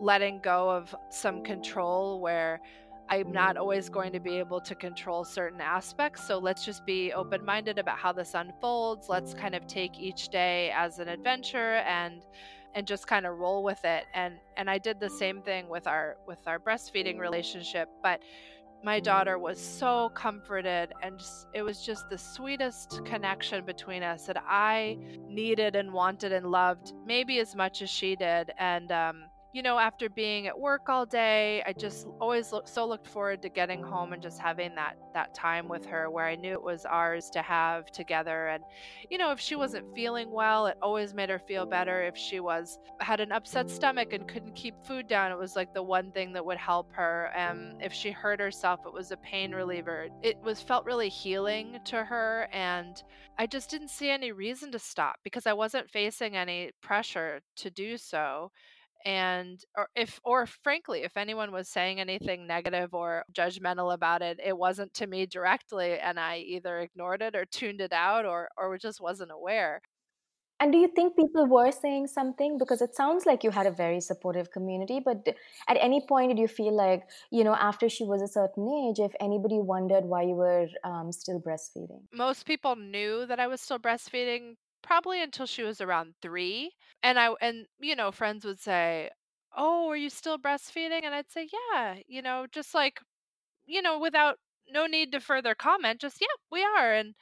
letting 0.00 0.40
go 0.40 0.70
of 0.70 0.94
some 1.10 1.42
control 1.42 2.20
where 2.20 2.60
I'm 3.08 3.32
not 3.32 3.56
always 3.56 3.88
going 3.88 4.12
to 4.12 4.20
be 4.20 4.38
able 4.38 4.60
to 4.62 4.74
control 4.74 5.24
certain 5.24 5.60
aspects. 5.60 6.26
So 6.26 6.38
let's 6.38 6.64
just 6.64 6.86
be 6.86 7.12
open 7.12 7.44
minded 7.44 7.78
about 7.78 7.98
how 7.98 8.12
this 8.12 8.32
unfolds. 8.34 9.08
Let's 9.08 9.34
kind 9.34 9.54
of 9.54 9.66
take 9.66 9.98
each 9.98 10.28
day 10.28 10.72
as 10.74 10.98
an 10.98 11.08
adventure 11.08 11.82
and 11.86 12.22
and 12.74 12.86
just 12.86 13.06
kind 13.06 13.26
of 13.26 13.38
roll 13.38 13.62
with 13.62 13.84
it 13.84 14.04
and 14.14 14.34
and 14.56 14.68
I 14.70 14.78
did 14.78 15.00
the 15.00 15.10
same 15.10 15.42
thing 15.42 15.68
with 15.68 15.86
our 15.86 16.16
with 16.26 16.46
our 16.46 16.58
breastfeeding 16.58 17.18
relationship 17.18 17.88
but 18.02 18.20
my 18.84 18.98
daughter 18.98 19.38
was 19.38 19.60
so 19.60 20.10
comforted 20.14 20.92
and 21.02 21.16
just, 21.16 21.46
it 21.54 21.62
was 21.62 21.86
just 21.86 22.08
the 22.10 22.18
sweetest 22.18 23.04
connection 23.04 23.64
between 23.64 24.02
us 24.02 24.26
that 24.26 24.42
I 24.44 24.98
needed 25.28 25.76
and 25.76 25.92
wanted 25.92 26.32
and 26.32 26.46
loved 26.46 26.92
maybe 27.06 27.38
as 27.38 27.54
much 27.54 27.82
as 27.82 27.90
she 27.90 28.16
did 28.16 28.50
and 28.58 28.90
um 28.90 29.24
you 29.52 29.62
know, 29.62 29.78
after 29.78 30.08
being 30.08 30.46
at 30.46 30.58
work 30.58 30.88
all 30.88 31.04
day, 31.04 31.62
I 31.66 31.74
just 31.74 32.06
always 32.20 32.52
look, 32.52 32.66
so 32.66 32.86
looked 32.86 33.06
forward 33.06 33.42
to 33.42 33.50
getting 33.50 33.82
home 33.82 34.14
and 34.14 34.22
just 34.22 34.40
having 34.40 34.74
that 34.76 34.96
that 35.12 35.34
time 35.34 35.68
with 35.68 35.84
her 35.84 36.08
where 36.10 36.24
I 36.24 36.36
knew 36.36 36.52
it 36.52 36.62
was 36.62 36.86
ours 36.86 37.28
to 37.30 37.42
have 37.42 37.90
together. 37.90 38.48
And 38.48 38.64
you 39.10 39.18
know, 39.18 39.30
if 39.30 39.38
she 39.38 39.54
wasn't 39.54 39.94
feeling 39.94 40.30
well, 40.30 40.66
it 40.66 40.78
always 40.80 41.12
made 41.12 41.28
her 41.28 41.38
feel 41.38 41.66
better. 41.66 42.02
If 42.02 42.16
she 42.16 42.40
was 42.40 42.78
had 43.00 43.20
an 43.20 43.30
upset 43.30 43.68
stomach 43.68 44.14
and 44.14 44.26
couldn't 44.26 44.54
keep 44.54 44.74
food 44.86 45.06
down, 45.06 45.32
it 45.32 45.38
was 45.38 45.54
like 45.54 45.74
the 45.74 45.82
one 45.82 46.12
thing 46.12 46.32
that 46.32 46.46
would 46.46 46.56
help 46.56 46.90
her. 46.94 47.30
And 47.36 47.82
if 47.82 47.92
she 47.92 48.10
hurt 48.10 48.40
herself, 48.40 48.80
it 48.86 48.92
was 48.92 49.12
a 49.12 49.18
pain 49.18 49.52
reliever. 49.52 50.08
It 50.22 50.38
was 50.42 50.62
felt 50.62 50.86
really 50.86 51.10
healing 51.10 51.78
to 51.84 52.04
her, 52.04 52.48
and 52.52 53.02
I 53.38 53.46
just 53.46 53.68
didn't 53.68 53.88
see 53.88 54.08
any 54.08 54.32
reason 54.32 54.72
to 54.72 54.78
stop 54.78 55.16
because 55.22 55.46
I 55.46 55.52
wasn't 55.52 55.90
facing 55.90 56.36
any 56.36 56.70
pressure 56.80 57.42
to 57.56 57.70
do 57.70 57.98
so 57.98 58.50
and 59.04 59.64
or 59.76 59.88
if 59.96 60.20
or 60.24 60.46
frankly 60.46 61.02
if 61.02 61.16
anyone 61.16 61.52
was 61.52 61.68
saying 61.68 62.00
anything 62.00 62.46
negative 62.46 62.94
or 62.94 63.24
judgmental 63.32 63.92
about 63.94 64.22
it 64.22 64.38
it 64.44 64.56
wasn't 64.56 64.92
to 64.94 65.06
me 65.06 65.26
directly 65.26 65.98
and 65.98 66.18
i 66.20 66.38
either 66.38 66.80
ignored 66.80 67.22
it 67.22 67.34
or 67.36 67.44
tuned 67.46 67.80
it 67.80 67.92
out 67.92 68.24
or 68.24 68.48
or 68.56 68.78
just 68.78 69.00
wasn't 69.00 69.30
aware 69.30 69.80
And 70.60 70.72
do 70.72 70.78
you 70.78 70.88
think 70.88 71.16
people 71.16 71.46
were 71.46 71.72
saying 71.72 72.06
something? 72.06 72.56
Because 72.56 72.80
it 72.80 72.94
sounds 72.94 73.26
like 73.26 73.42
you 73.44 73.50
had 73.50 73.66
a 73.66 73.70
very 73.72 74.00
supportive 74.00 74.50
community, 74.52 75.00
but 75.04 75.26
at 75.68 75.76
any 75.80 76.06
point 76.06 76.30
did 76.30 76.38
you 76.38 76.48
feel 76.48 76.74
like, 76.74 77.02
you 77.30 77.42
know, 77.44 77.54
after 77.54 77.88
she 77.88 78.04
was 78.04 78.22
a 78.22 78.28
certain 78.28 78.68
age, 78.68 78.98
if 79.00 79.12
anybody 79.20 79.58
wondered 79.58 80.04
why 80.04 80.22
you 80.22 80.36
were 80.36 80.68
um, 80.84 81.10
still 81.12 81.40
breastfeeding? 81.40 82.02
Most 82.12 82.46
people 82.46 82.76
knew 82.76 83.26
that 83.26 83.40
I 83.40 83.48
was 83.48 83.60
still 83.60 83.78
breastfeeding 83.78 84.56
probably 84.82 85.22
until 85.22 85.46
she 85.46 85.62
was 85.62 85.80
around 85.80 86.14
3. 86.22 86.72
And 87.02 87.18
I 87.18 87.30
and, 87.40 87.66
you 87.80 87.96
know, 87.96 88.12
friends 88.12 88.44
would 88.44 88.60
say, 88.60 89.10
"Oh, 89.56 89.88
are 89.88 89.96
you 89.96 90.10
still 90.10 90.38
breastfeeding?" 90.38 91.04
And 91.04 91.14
I'd 91.14 91.30
say, 91.30 91.48
"Yeah," 91.52 91.98
you 92.08 92.22
know, 92.22 92.46
just 92.50 92.74
like 92.74 93.00
you 93.66 93.82
know, 93.82 93.98
without 93.98 94.38
no 94.68 94.86
need 94.86 95.12
to 95.12 95.20
further 95.20 95.54
comment, 95.54 96.00
just, 96.00 96.20
"Yeah, 96.20 96.26
we 96.50 96.62
are." 96.64 96.92
And 96.92 97.14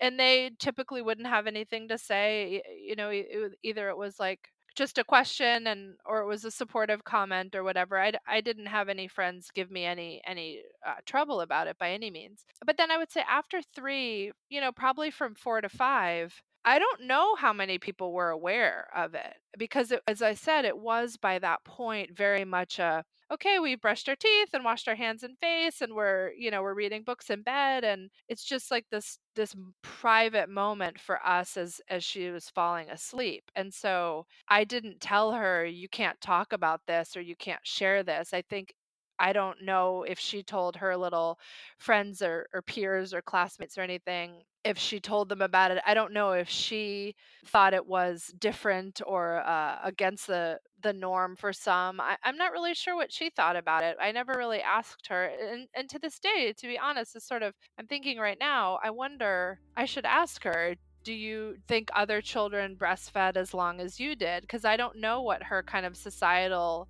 and 0.00 0.18
they 0.20 0.50
typically 0.58 1.02
wouldn't 1.02 1.26
have 1.26 1.46
anything 1.46 1.88
to 1.88 1.98
say, 1.98 2.62
you 2.80 2.94
know, 2.96 3.10
either 3.62 3.88
it 3.88 3.96
was 3.96 4.18
like 4.20 4.48
just 4.76 4.96
a 4.98 5.04
question 5.04 5.66
and 5.66 5.96
or 6.06 6.20
it 6.20 6.26
was 6.26 6.44
a 6.44 6.50
supportive 6.52 7.02
comment 7.04 7.54
or 7.56 7.64
whatever. 7.64 7.98
i, 8.00 8.12
I 8.28 8.40
didn't 8.40 8.66
have 8.66 8.88
any 8.88 9.08
friends 9.08 9.50
give 9.52 9.70
me 9.72 9.84
any 9.84 10.20
any, 10.26 10.62
uh, 10.86 10.96
trouble 11.06 11.40
about 11.40 11.66
it 11.66 11.78
by 11.78 11.90
any 11.90 12.10
means. 12.10 12.44
But 12.64 12.76
then 12.76 12.90
I 12.92 12.96
would 12.98 13.10
say 13.10 13.22
after 13.28 13.60
3, 13.62 14.32
you 14.48 14.60
know, 14.60 14.70
probably 14.72 15.10
from 15.10 15.34
4 15.34 15.60
to 15.62 15.68
5, 15.68 16.40
I 16.68 16.78
don't 16.78 17.02
know 17.02 17.34
how 17.34 17.52
many 17.54 17.78
people 17.78 18.12
were 18.12 18.28
aware 18.28 18.88
of 18.94 19.14
it 19.14 19.34
because 19.58 19.90
it 19.90 20.02
as 20.06 20.20
I 20.22 20.34
said, 20.34 20.64
it 20.66 20.78
was 20.78 21.16
by 21.16 21.38
that 21.38 21.64
point 21.64 22.14
very 22.16 22.44
much 22.44 22.78
a 22.78 23.04
okay, 23.30 23.58
we 23.58 23.74
brushed 23.74 24.08
our 24.08 24.16
teeth 24.16 24.48
and 24.54 24.64
washed 24.64 24.86
our 24.88 24.94
hands 24.94 25.22
and 25.22 25.38
face 25.38 25.80
and 25.80 25.94
we're, 25.94 26.32
you 26.32 26.50
know, 26.50 26.62
we're 26.62 26.74
reading 26.74 27.02
books 27.04 27.30
in 27.30 27.42
bed 27.42 27.84
and 27.84 28.10
it's 28.28 28.44
just 28.44 28.70
like 28.70 28.84
this 28.90 29.18
this 29.34 29.54
private 29.82 30.50
moment 30.50 30.98
for 31.00 31.24
us 31.26 31.56
as 31.56 31.80
as 31.88 32.04
she 32.04 32.30
was 32.30 32.50
falling 32.50 32.90
asleep. 32.90 33.44
And 33.56 33.72
so 33.72 34.26
I 34.48 34.64
didn't 34.64 35.00
tell 35.00 35.32
her 35.32 35.64
you 35.64 35.88
can't 35.88 36.20
talk 36.20 36.52
about 36.52 36.82
this 36.86 37.16
or 37.16 37.22
you 37.22 37.36
can't 37.36 37.66
share 37.66 38.02
this. 38.02 38.34
I 38.34 38.42
think 38.42 38.74
I 39.18 39.32
don't 39.32 39.62
know 39.62 40.04
if 40.04 40.18
she 40.18 40.42
told 40.42 40.76
her 40.76 40.96
little 40.96 41.38
friends 41.78 42.22
or, 42.22 42.46
or 42.52 42.62
peers 42.62 43.12
or 43.12 43.22
classmates 43.22 43.76
or 43.76 43.82
anything 43.82 44.42
if 44.64 44.78
she 44.78 45.00
told 45.00 45.28
them 45.28 45.40
about 45.40 45.70
it. 45.70 45.82
I 45.86 45.94
don't 45.94 46.12
know 46.12 46.32
if 46.32 46.48
she 46.48 47.14
thought 47.46 47.74
it 47.74 47.86
was 47.86 48.34
different 48.38 49.00
or 49.06 49.38
uh, 49.46 49.78
against 49.82 50.26
the 50.26 50.60
the 50.80 50.92
norm 50.92 51.34
for 51.36 51.52
some. 51.52 52.00
I, 52.00 52.16
I'm 52.22 52.36
not 52.36 52.52
really 52.52 52.74
sure 52.74 52.94
what 52.94 53.12
she 53.12 53.30
thought 53.30 53.56
about 53.56 53.82
it. 53.82 53.96
I 54.00 54.12
never 54.12 54.34
really 54.36 54.60
asked 54.60 55.08
her, 55.08 55.24
and 55.26 55.68
and 55.74 55.88
to 55.90 55.98
this 55.98 56.18
day, 56.18 56.52
to 56.56 56.66
be 56.66 56.78
honest, 56.78 57.16
is 57.16 57.24
sort 57.24 57.42
of 57.42 57.54
I'm 57.78 57.86
thinking 57.86 58.18
right 58.18 58.38
now. 58.38 58.78
I 58.82 58.90
wonder. 58.90 59.60
I 59.76 59.84
should 59.84 60.04
ask 60.06 60.44
her. 60.44 60.74
Do 61.04 61.12
you 61.14 61.56
think 61.66 61.88
other 61.94 62.20
children 62.20 62.76
breastfed 62.76 63.36
as 63.36 63.54
long 63.54 63.80
as 63.80 63.98
you 63.98 64.14
did? 64.14 64.42
Because 64.42 64.64
I 64.66 64.76
don't 64.76 64.98
know 64.98 65.22
what 65.22 65.44
her 65.44 65.62
kind 65.62 65.86
of 65.86 65.96
societal 65.96 66.88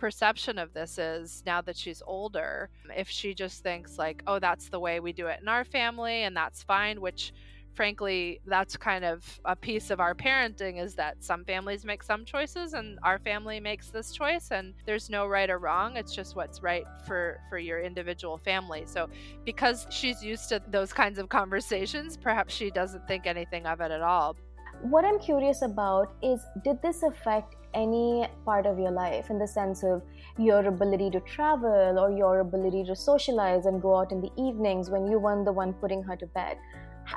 perception 0.00 0.58
of 0.58 0.72
this 0.72 0.96
is 0.96 1.42
now 1.44 1.60
that 1.60 1.76
she's 1.76 2.02
older. 2.06 2.70
If 2.96 3.08
she 3.10 3.34
just 3.34 3.62
thinks, 3.62 3.98
like, 3.98 4.22
oh, 4.26 4.38
that's 4.38 4.70
the 4.70 4.80
way 4.80 4.98
we 4.98 5.12
do 5.12 5.26
it 5.26 5.40
in 5.42 5.46
our 5.46 5.62
family 5.62 6.22
and 6.22 6.34
that's 6.34 6.62
fine, 6.62 7.02
which 7.02 7.34
frankly, 7.74 8.40
that's 8.46 8.76
kind 8.76 9.04
of 9.04 9.40
a 9.44 9.54
piece 9.54 9.90
of 9.90 10.00
our 10.00 10.14
parenting 10.14 10.82
is 10.82 10.94
that 10.94 11.22
some 11.22 11.44
families 11.44 11.84
make 11.84 12.02
some 12.02 12.24
choices 12.24 12.72
and 12.72 12.98
our 13.02 13.18
family 13.18 13.60
makes 13.60 13.90
this 13.90 14.10
choice 14.10 14.50
and 14.50 14.74
there's 14.86 15.08
no 15.08 15.26
right 15.26 15.48
or 15.48 15.58
wrong 15.58 15.96
it's 15.96 16.12
just 16.12 16.34
what's 16.34 16.62
right 16.62 16.84
for 17.06 17.38
for 17.48 17.58
your 17.58 17.80
individual 17.80 18.36
family 18.36 18.82
so 18.86 19.08
because 19.44 19.86
she's 19.88 20.22
used 20.22 20.48
to 20.48 20.60
those 20.68 20.92
kinds 20.92 21.18
of 21.18 21.28
conversations 21.28 22.16
perhaps 22.16 22.52
she 22.52 22.70
doesn't 22.70 23.06
think 23.06 23.26
anything 23.26 23.64
of 23.66 23.80
it 23.80 23.92
at 23.92 24.02
all 24.02 24.36
what 24.82 25.04
I'm 25.04 25.18
curious 25.18 25.62
about 25.62 26.12
is 26.22 26.40
did 26.64 26.82
this 26.82 27.02
affect 27.02 27.54
any 27.74 28.26
part 28.44 28.66
of 28.66 28.78
your 28.78 28.90
life 28.90 29.30
in 29.30 29.38
the 29.38 29.46
sense 29.46 29.82
of 29.82 30.02
your 30.38 30.66
ability 30.66 31.10
to 31.10 31.20
travel 31.20 31.98
or 31.98 32.10
your 32.10 32.40
ability 32.40 32.84
to 32.84 32.96
socialize 32.96 33.66
and 33.66 33.80
go 33.80 33.96
out 33.96 34.12
in 34.12 34.20
the 34.20 34.30
evenings 34.36 34.90
when 34.90 35.06
you 35.06 35.18
weren't 35.18 35.44
the 35.44 35.52
one 35.52 35.72
putting 35.74 36.02
her 36.02 36.16
to 36.16 36.26
bed? 36.26 36.56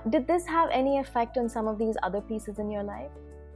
Did 0.09 0.27
this 0.27 0.45
have 0.45 0.69
any 0.71 0.99
effect 0.99 1.37
on 1.37 1.49
some 1.49 1.67
of 1.67 1.77
these 1.77 1.95
other 2.03 2.21
pieces 2.21 2.59
in 2.59 2.69
your 2.69 2.83
life? 2.83 3.11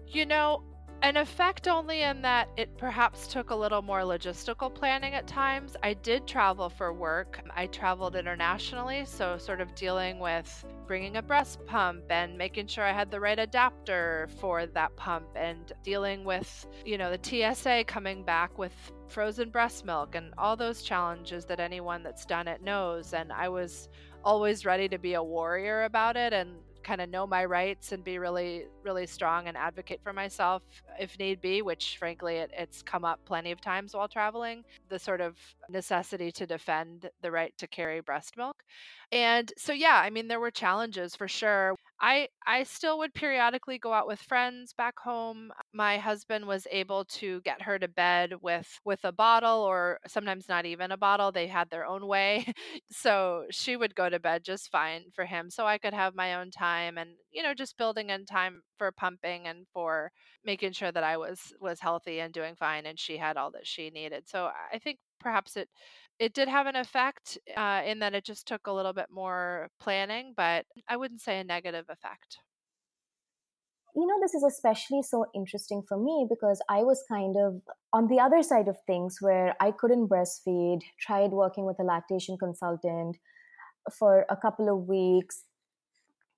You 0.07 0.25
know, 0.25 0.63
an 1.03 1.15
effect 1.15 1.67
only 1.67 2.01
in 2.01 2.21
that 2.23 2.49
it 2.57 2.75
perhaps 2.77 3.27
took 3.27 3.51
a 3.51 3.55
little 3.55 3.81
more 3.81 4.01
logistical 4.01 4.73
planning 4.73 5.13
at 5.13 5.27
times. 5.27 5.75
I 5.83 5.93
did 5.93 6.25
travel 6.25 6.69
for 6.69 6.91
work. 6.91 7.39
I 7.55 7.67
traveled 7.67 8.15
internationally, 8.15 9.05
so 9.05 9.37
sort 9.37 9.61
of 9.61 9.73
dealing 9.75 10.19
with 10.19 10.65
bringing 10.87 11.17
a 11.17 11.21
breast 11.21 11.63
pump 11.65 12.03
and 12.09 12.37
making 12.37 12.67
sure 12.67 12.83
I 12.83 12.93
had 12.93 13.11
the 13.11 13.19
right 13.19 13.37
adapter 13.37 14.27
for 14.39 14.65
that 14.65 14.95
pump 14.95 15.27
and 15.35 15.71
dealing 15.83 16.23
with, 16.23 16.67
you 16.83 16.97
know, 16.97 17.15
the 17.15 17.53
TSA 17.53 17.83
coming 17.85 18.23
back 18.23 18.57
with 18.57 18.73
frozen 19.07 19.49
breast 19.49 19.85
milk 19.85 20.15
and 20.15 20.33
all 20.37 20.55
those 20.55 20.81
challenges 20.81 21.45
that 21.45 21.59
anyone 21.59 22.01
that's 22.01 22.25
done 22.25 22.47
it 22.47 22.63
knows. 22.63 23.13
And 23.13 23.31
I 23.31 23.49
was 23.49 23.87
always 24.23 24.65
ready 24.65 24.89
to 24.89 24.97
be 24.97 25.13
a 25.13 25.23
warrior 25.23 25.83
about 25.83 26.17
it 26.17 26.33
and 26.33 26.57
kind 26.87 27.01
of 27.01 27.09
know 27.09 27.27
my 27.27 27.43
rights 27.43 27.91
and 27.91 28.01
be 28.03 28.17
really 28.17 28.63
really 28.81 29.05
strong 29.05 29.47
and 29.49 29.57
advocate 29.57 29.99
for 30.01 30.13
myself 30.13 30.63
if 30.97 31.19
need 31.19 31.41
be 31.41 31.61
which 31.61 31.97
frankly 31.99 32.37
it, 32.37 32.49
it's 32.57 32.81
come 32.81 33.03
up 33.03 33.19
plenty 33.25 33.51
of 33.51 33.59
times 33.59 33.93
while 33.93 34.07
traveling. 34.07 34.63
The 34.89 34.97
sort 34.97 35.21
of 35.21 35.35
necessity 35.69 36.31
to 36.31 36.45
defend 36.47 37.09
the 37.21 37.31
right 37.31 37.53
to 37.57 37.67
carry 37.67 38.01
breast 38.01 38.35
milk 38.37 38.63
and 39.11 39.51
so 39.57 39.73
yeah 39.73 39.99
i 40.03 40.09
mean 40.09 40.27
there 40.27 40.39
were 40.39 40.51
challenges 40.51 41.15
for 41.15 41.27
sure 41.27 41.75
I 41.99 42.27
I 42.45 42.61
still 42.61 42.99
would 42.99 43.15
periodically 43.15 43.79
go 43.79 43.91
out 43.91 44.05
with 44.05 44.19
friends 44.21 44.71
back 44.71 44.99
home. 44.99 45.51
My 45.73 45.97
husband 45.97 46.45
was 46.45 46.67
able 46.69 47.05
to 47.05 47.41
get 47.41 47.63
her 47.63 47.79
to 47.79 47.87
bed 47.87 48.33
with 48.43 48.79
with 48.85 48.99
a 49.03 49.11
bottle 49.11 49.63
or 49.63 49.99
sometimes 50.07 50.47
not 50.47 50.67
even 50.67 50.91
a 50.91 50.97
bottle. 50.97 51.31
They 51.31 51.47
had 51.47 51.71
their 51.71 51.87
own 51.87 52.05
way. 52.05 52.45
so 52.91 53.45
she 53.49 53.75
would 53.75 53.95
go 53.95 54.09
to 54.09 54.19
bed 54.19 54.43
just 54.43 54.69
fine 54.69 55.05
for 55.15 55.25
him 55.25 55.49
so 55.49 55.65
I 55.65 55.79
could 55.79 55.93
have 55.95 56.13
my 56.13 56.35
own 56.35 56.51
time 56.51 56.99
and 56.99 57.11
you 57.31 57.41
know 57.41 57.55
just 57.55 57.77
building 57.77 58.11
in 58.11 58.25
time 58.25 58.61
for 58.77 58.91
pumping 58.91 59.47
and 59.47 59.65
for 59.73 60.11
making 60.45 60.73
sure 60.73 60.91
that 60.91 61.03
I 61.03 61.17
was 61.17 61.53
was 61.59 61.79
healthy 61.79 62.19
and 62.19 62.33
doing 62.33 62.55
fine 62.55 62.85
and 62.85 62.99
she 62.99 63.17
had 63.17 63.37
all 63.37 63.51
that 63.51 63.65
she 63.67 63.89
needed. 63.89 64.27
So 64.27 64.51
I 64.71 64.77
think 64.79 64.99
perhaps 65.19 65.57
it 65.57 65.69
it 66.19 66.33
did 66.33 66.47
have 66.49 66.65
an 66.67 66.75
effect, 66.75 67.37
uh, 67.55 67.81
in 67.85 67.99
that 67.99 68.15
it 68.15 68.25
just 68.25 68.47
took 68.47 68.67
a 68.67 68.73
little 68.73 68.93
bit 68.93 69.07
more 69.11 69.69
planning, 69.79 70.33
but 70.35 70.65
I 70.87 70.97
wouldn't 70.97 71.21
say 71.21 71.39
a 71.39 71.43
negative 71.43 71.85
effect. 71.89 72.39
You 73.95 74.05
know, 74.05 74.19
this 74.21 74.35
is 74.35 74.43
especially 74.43 75.01
so 75.01 75.25
interesting 75.33 75.81
for 75.81 75.97
me 75.97 76.27
because 76.29 76.61
I 76.69 76.83
was 76.83 77.03
kind 77.09 77.35
of 77.35 77.61
on 77.93 78.07
the 78.07 78.19
other 78.19 78.43
side 78.43 78.67
of 78.67 78.77
things 78.85 79.17
where 79.21 79.55
I 79.59 79.71
couldn't 79.71 80.07
breastfeed, 80.07 80.81
tried 80.99 81.31
working 81.31 81.65
with 81.65 81.79
a 81.79 81.83
lactation 81.83 82.37
consultant 82.37 83.17
for 83.97 84.25
a 84.29 84.37
couple 84.37 84.69
of 84.69 84.87
weeks. 84.87 85.43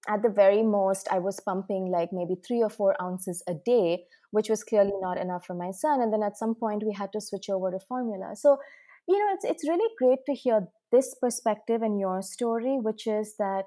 At 0.08 0.24
the 0.24 0.30
very 0.30 0.64
most, 0.64 1.08
I 1.12 1.20
was 1.20 1.40
pumping 1.40 1.92
like 1.92 2.10
maybe 2.14 2.36
three 2.36 2.64
or 2.64 2.70
four 2.70 3.00
ounces 3.02 3.44
a 3.48 3.54
day, 3.54 4.06
which 4.32 4.50
was 4.50 4.64
clearly 4.64 4.94
not 5.02 5.18
enough 5.18 5.46
for 5.46 5.54
my 5.54 5.72
son. 5.72 6.02
And 6.02 6.14
then 6.14 6.24
at 6.24 6.38
some 6.38 6.56
point, 6.56 6.84
we 6.86 6.94
had 6.94 7.12
to 7.14 7.22
switch 7.22 7.50
over 7.50 7.70
to 7.70 7.80
formula. 7.80 8.36
So 8.36 8.58
you 9.10 9.18
know 9.18 9.34
it's 9.34 9.46
it's 9.46 9.68
really 9.68 9.92
great 9.98 10.20
to 10.28 10.34
hear 10.34 10.68
this 10.92 11.16
perspective 11.22 11.82
and 11.82 12.00
your 12.00 12.22
story 12.22 12.78
which 12.88 13.08
is 13.08 13.36
that 13.40 13.64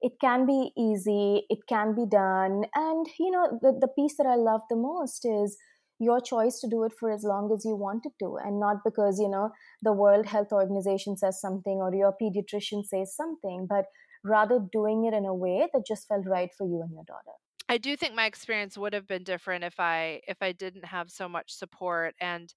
it 0.00 0.12
can 0.20 0.46
be 0.46 0.70
easy 0.86 1.42
it 1.50 1.58
can 1.68 1.94
be 1.94 2.06
done 2.06 2.64
and 2.74 3.06
you 3.18 3.30
know 3.30 3.58
the, 3.62 3.72
the 3.80 3.92
piece 3.98 4.16
that 4.16 4.26
i 4.26 4.36
love 4.36 4.62
the 4.70 4.76
most 4.76 5.26
is 5.26 5.58
your 5.98 6.20
choice 6.20 6.60
to 6.60 6.68
do 6.68 6.82
it 6.84 6.92
for 6.98 7.10
as 7.10 7.24
long 7.24 7.50
as 7.54 7.64
you 7.64 7.74
wanted 7.74 8.12
to 8.18 8.36
and 8.44 8.58
not 8.60 8.76
because 8.84 9.18
you 9.18 9.28
know 9.28 9.50
the 9.82 9.92
world 9.92 10.26
health 10.26 10.52
organization 10.52 11.16
says 11.16 11.40
something 11.40 11.78
or 11.84 11.94
your 11.94 12.14
pediatrician 12.22 12.84
says 12.84 13.14
something 13.14 13.66
but 13.68 13.86
rather 14.26 14.58
doing 14.72 15.04
it 15.06 15.14
in 15.14 15.24
a 15.24 15.34
way 15.34 15.68
that 15.72 15.86
just 15.86 16.08
felt 16.08 16.26
right 16.26 16.50
for 16.56 16.66
you 16.66 16.82
and 16.82 16.92
your 16.92 17.04
daughter 17.04 17.36
I 17.68 17.78
do 17.78 17.96
think 17.96 18.14
my 18.14 18.26
experience 18.26 18.78
would 18.78 18.92
have 18.92 19.06
been 19.06 19.24
different 19.24 19.64
if 19.64 19.80
I 19.80 20.20
if 20.28 20.38
I 20.40 20.52
didn't 20.52 20.84
have 20.84 21.10
so 21.10 21.28
much 21.28 21.52
support 21.52 22.14
and 22.20 22.52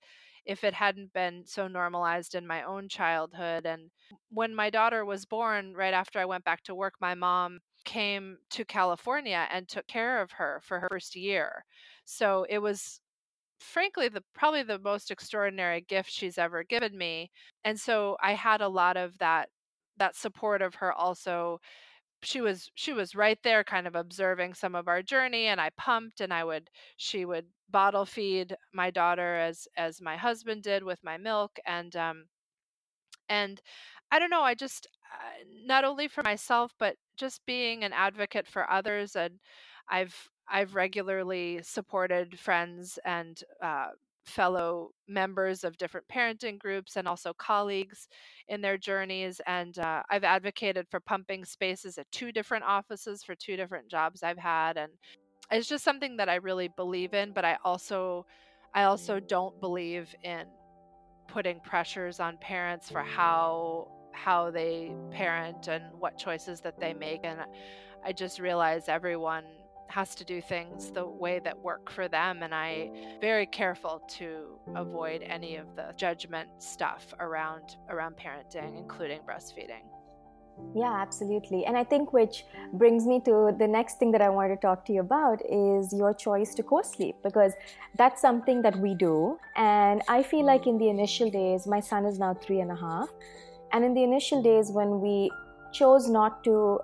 if 0.45 0.63
it 0.63 0.73
hadn't 0.73 1.13
been 1.13 1.45
so 1.45 1.67
normalized 1.67 2.35
in 2.35 2.47
my 2.47 2.63
own 2.63 2.89
childhood. 2.89 3.65
And 3.65 3.91
when 4.29 4.55
my 4.55 4.69
daughter 4.69 5.05
was 5.05 5.25
born, 5.25 5.73
right 5.75 5.93
after 5.93 6.19
I 6.19 6.25
went 6.25 6.43
back 6.45 6.63
to 6.63 6.75
work, 6.75 6.95
my 7.01 7.15
mom 7.15 7.59
came 7.85 8.38
to 8.51 8.65
California 8.65 9.47
and 9.51 9.67
took 9.67 9.88
care 9.88 10.21
of 10.21 10.31
her 10.33 10.61
for 10.63 10.79
her 10.79 10.88
first 10.89 11.15
year. 11.15 11.65
So 12.05 12.45
it 12.49 12.59
was 12.59 13.01
frankly 13.59 14.09
the 14.09 14.23
probably 14.33 14.63
the 14.63 14.79
most 14.79 15.11
extraordinary 15.11 15.81
gift 15.81 16.11
she's 16.11 16.38
ever 16.38 16.63
given 16.63 16.97
me. 16.97 17.31
And 17.63 17.79
so 17.79 18.17
I 18.21 18.33
had 18.33 18.61
a 18.61 18.69
lot 18.69 18.97
of 18.97 19.17
that 19.19 19.49
that 19.99 20.15
support 20.15 20.61
of 20.61 20.75
her 20.75 20.91
also 20.93 21.59
she 22.23 22.41
was 22.41 22.71
she 22.75 22.93
was 22.93 23.15
right 23.15 23.39
there 23.43 23.63
kind 23.63 23.87
of 23.87 23.95
observing 23.95 24.53
some 24.53 24.75
of 24.75 24.87
our 24.87 25.01
journey 25.01 25.45
and 25.47 25.61
I 25.61 25.69
pumped 25.71 26.21
and 26.21 26.33
I 26.33 26.43
would 26.43 26.69
she 26.97 27.25
would 27.25 27.47
bottle 27.69 28.05
feed 28.05 28.55
my 28.73 28.91
daughter 28.91 29.35
as 29.37 29.67
as 29.77 30.01
my 30.01 30.17
husband 30.17 30.63
did 30.63 30.83
with 30.83 31.03
my 31.03 31.17
milk 31.17 31.59
and 31.65 31.95
um 31.95 32.25
and 33.27 33.61
I 34.11 34.19
don't 34.19 34.29
know 34.29 34.41
I 34.41 34.55
just 34.55 34.87
not 35.65 35.83
only 35.83 36.07
for 36.07 36.23
myself 36.23 36.73
but 36.79 36.95
just 37.17 37.45
being 37.45 37.83
an 37.83 37.93
advocate 37.93 38.47
for 38.47 38.69
others 38.69 39.15
and 39.15 39.39
I've 39.89 40.29
I've 40.47 40.75
regularly 40.75 41.61
supported 41.63 42.39
friends 42.39 42.97
and 43.05 43.41
uh, 43.61 43.89
fellow 44.25 44.91
members 45.07 45.63
of 45.63 45.77
different 45.77 46.07
parenting 46.07 46.59
groups 46.59 46.95
and 46.95 47.07
also 47.07 47.33
colleagues 47.33 48.07
in 48.47 48.61
their 48.61 48.77
journeys. 48.77 49.41
And 49.47 49.77
uh, 49.79 50.03
I've 50.09 50.23
advocated 50.23 50.88
for 50.89 50.99
pumping 50.99 51.45
spaces 51.45 51.97
at 51.97 52.11
two 52.11 52.31
different 52.31 52.63
offices 52.65 53.23
for 53.23 53.35
two 53.35 53.55
different 53.55 53.89
jobs 53.89 54.23
I've 54.23 54.38
had. 54.38 54.77
And 54.77 54.91
it's 55.51 55.67
just 55.67 55.83
something 55.83 56.17
that 56.17 56.29
I 56.29 56.35
really 56.35 56.69
believe 56.75 57.13
in, 57.13 57.31
but 57.33 57.45
I 57.45 57.57
also 57.63 58.25
I 58.73 58.83
also 58.83 59.19
don't 59.19 59.59
believe 59.59 60.13
in 60.23 60.45
putting 61.27 61.59
pressures 61.61 62.19
on 62.19 62.38
parents 62.38 62.89
for 62.89 63.01
how 63.01 63.88
how 64.11 64.51
they 64.51 64.91
parent 65.11 65.67
and 65.67 65.83
what 65.97 66.17
choices 66.17 66.61
that 66.61 66.79
they 66.79 66.93
make 66.93 67.21
and 67.23 67.39
I 68.03 68.11
just 68.11 68.39
realize 68.39 68.89
everyone 68.89 69.43
has 69.89 70.15
to 70.15 70.24
do 70.24 70.41
things 70.41 70.91
the 70.91 71.05
way 71.05 71.39
that 71.39 71.58
work 71.58 71.91
for 71.91 72.08
them 72.08 72.43
and 72.43 72.53
i 72.53 72.89
very 73.19 73.46
careful 73.46 74.01
to 74.08 74.60
avoid 74.75 75.22
any 75.24 75.55
of 75.55 75.75
the 75.75 75.93
judgment 75.98 76.50
stuff 76.60 77.13
around 77.19 77.77
around 77.89 78.15
parenting 78.15 78.77
including 78.77 79.19
breastfeeding 79.22 79.84
yeah, 80.75 80.93
absolutely. 81.01 81.65
And 81.65 81.77
I 81.77 81.84
think 81.84 82.13
which 82.13 82.46
brings 82.74 83.05
me 83.05 83.19
to 83.25 83.55
the 83.58 83.67
next 83.67 83.98
thing 83.98 84.12
that 84.12 84.22
I 84.22 84.29
wanted 84.29 84.55
to 84.55 84.62
talk 84.62 84.86
to 84.86 84.93
you 84.93 85.01
about 85.01 85.41
is 85.50 85.91
your 85.93 86.13
choice 86.13 86.53
to 86.55 86.63
co 86.63 86.81
sleep 86.81 87.15
because 87.24 87.53
that's 87.96 88.22
something 88.22 88.62
that 88.62 88.77
we 88.77 88.93
do. 88.93 89.39
And 89.55 90.03
I 90.08 90.22
feel 90.22 90.46
like 90.46 90.67
in 90.67 90.77
the 90.77 90.89
initial 90.89 91.29
days, 91.31 91.65
my 91.65 91.79
son 91.79 92.05
is 92.05 92.19
now 92.19 92.34
three 92.36 92.60
and 92.60 92.72
a 92.72 92.75
half. 92.75 93.10
And 93.72 93.84
in 93.84 93.93
the 93.93 94.03
initial 94.03 94.43
days, 94.43 94.72
when 94.72 95.00
we 95.00 95.31
chose 95.72 96.10
not 96.10 96.43
to 96.43 96.79